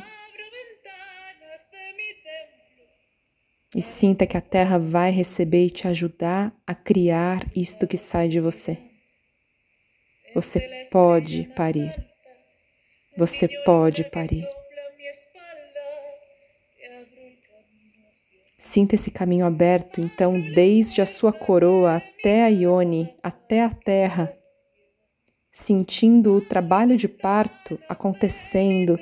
e 3.75 3.83
sinta 3.83 4.29
que 4.29 4.37
a 4.37 4.41
terra 4.41 4.79
vai 4.79 5.11
receber 5.11 5.67
e 5.67 5.71
te 5.71 5.89
ajudar 5.89 6.55
a 6.65 6.73
criar 6.73 7.45
isto 7.57 7.89
que 7.89 7.99
sai 7.99 8.29
de 8.29 8.39
você. 8.39 8.94
Você 10.35 10.89
pode 10.91 11.45
parir. 11.55 11.95
Você 13.17 13.47
pode 13.65 14.03
parir. 14.11 14.45
Sinta 18.59 18.97
esse 18.97 19.11
caminho 19.13 19.47
aberto, 19.47 20.01
então, 20.01 20.41
desde 20.53 21.01
a 21.01 21.07
sua 21.07 21.33
coroa 21.33 21.97
até 21.97 22.43
a 22.45 22.49
Ione, 22.49 23.15
até 23.23 23.63
a 23.63 23.71
terra, 23.71 24.37
sentindo 25.53 26.33
o 26.35 26.41
trabalho 26.41 26.97
de 26.97 27.07
parto 27.07 27.79
acontecendo 27.89 28.99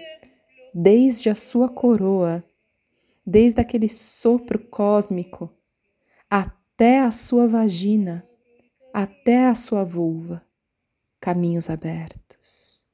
desde 0.74 1.30
a 1.30 1.34
sua 1.34 1.68
coroa, 1.68 2.44
desde 3.24 3.60
aquele 3.60 3.88
sopro 3.88 4.58
cósmico, 4.58 5.50
até 6.28 6.98
a 7.00 7.10
sua 7.10 7.46
vagina, 7.46 8.26
até 8.92 9.46
a 9.46 9.54
sua 9.54 9.84
vulva, 9.84 10.44
caminhos 11.22 11.70
abertos. 11.70 12.84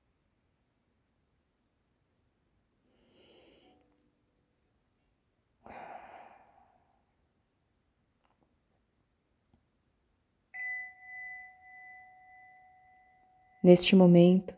Neste 13.64 13.96
momento, 13.96 14.54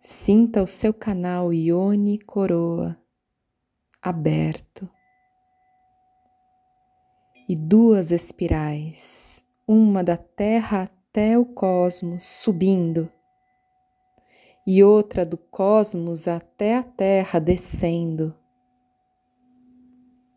sinta 0.00 0.64
o 0.64 0.66
seu 0.66 0.92
canal 0.92 1.52
Ione 1.52 2.18
Coroa 2.18 3.00
aberto 4.02 4.90
e 7.48 7.54
duas 7.54 8.10
espirais, 8.10 9.44
uma 9.66 10.02
da 10.02 10.16
Terra 10.16 10.90
até 11.10 11.36
o 11.36 11.44
cosmos 11.44 12.24
subindo 12.24 13.10
e 14.64 14.84
outra 14.84 15.26
do 15.26 15.36
cosmos 15.36 16.28
até 16.28 16.76
a 16.76 16.84
Terra 16.84 17.40
descendo, 17.40 18.32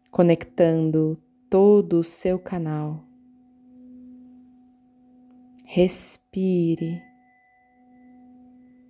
conectando 0.10 1.22
todo 1.48 2.00
o 2.00 2.04
seu 2.04 2.40
canal. 2.40 3.04
Respire. 5.64 7.04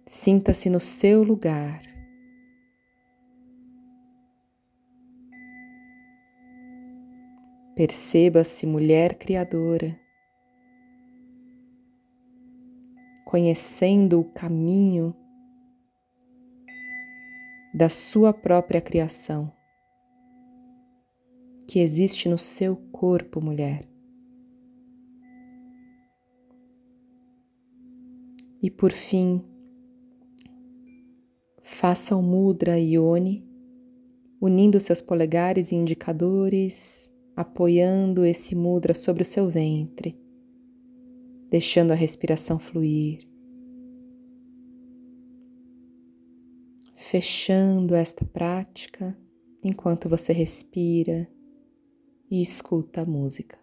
Sinta-se 0.06 0.70
no 0.70 0.80
seu 0.80 1.22
lugar. 1.22 1.82
Perceba-se 7.76 8.66
mulher 8.66 9.16
criadora, 9.16 10.00
conhecendo 13.34 14.20
o 14.20 14.24
caminho 14.24 15.12
da 17.74 17.90
sua 17.90 18.32
própria 18.32 18.80
criação, 18.80 19.52
que 21.68 21.80
existe 21.80 22.30
no 22.30 22.38
seu 22.38 22.76
corpo, 22.92 23.44
mulher. 23.44 23.90
E 28.62 28.70
por 28.70 28.92
fim, 28.92 29.44
faça 31.64 32.16
o 32.16 32.22
mudra 32.22 32.78
yoni, 32.78 33.44
unindo 34.40 34.80
seus 34.80 35.02
polegares 35.02 35.72
e 35.72 35.76
indicadores, 35.76 37.12
apoiando 37.36 38.24
esse 38.24 38.54
mudra 38.54 38.94
sobre 38.94 39.24
o 39.24 39.26
seu 39.26 39.50
ventre, 39.50 40.23
deixando 41.54 41.92
a 41.92 41.96
respiração 41.96 42.58
fluir. 42.58 43.28
Fechando 46.96 47.94
esta 47.94 48.26
prática 48.26 49.16
enquanto 49.64 50.10
você 50.10 50.34
respira 50.34 51.30
e 52.28 52.42
escuta 52.42 53.02
a 53.02 53.06
música. 53.06 53.63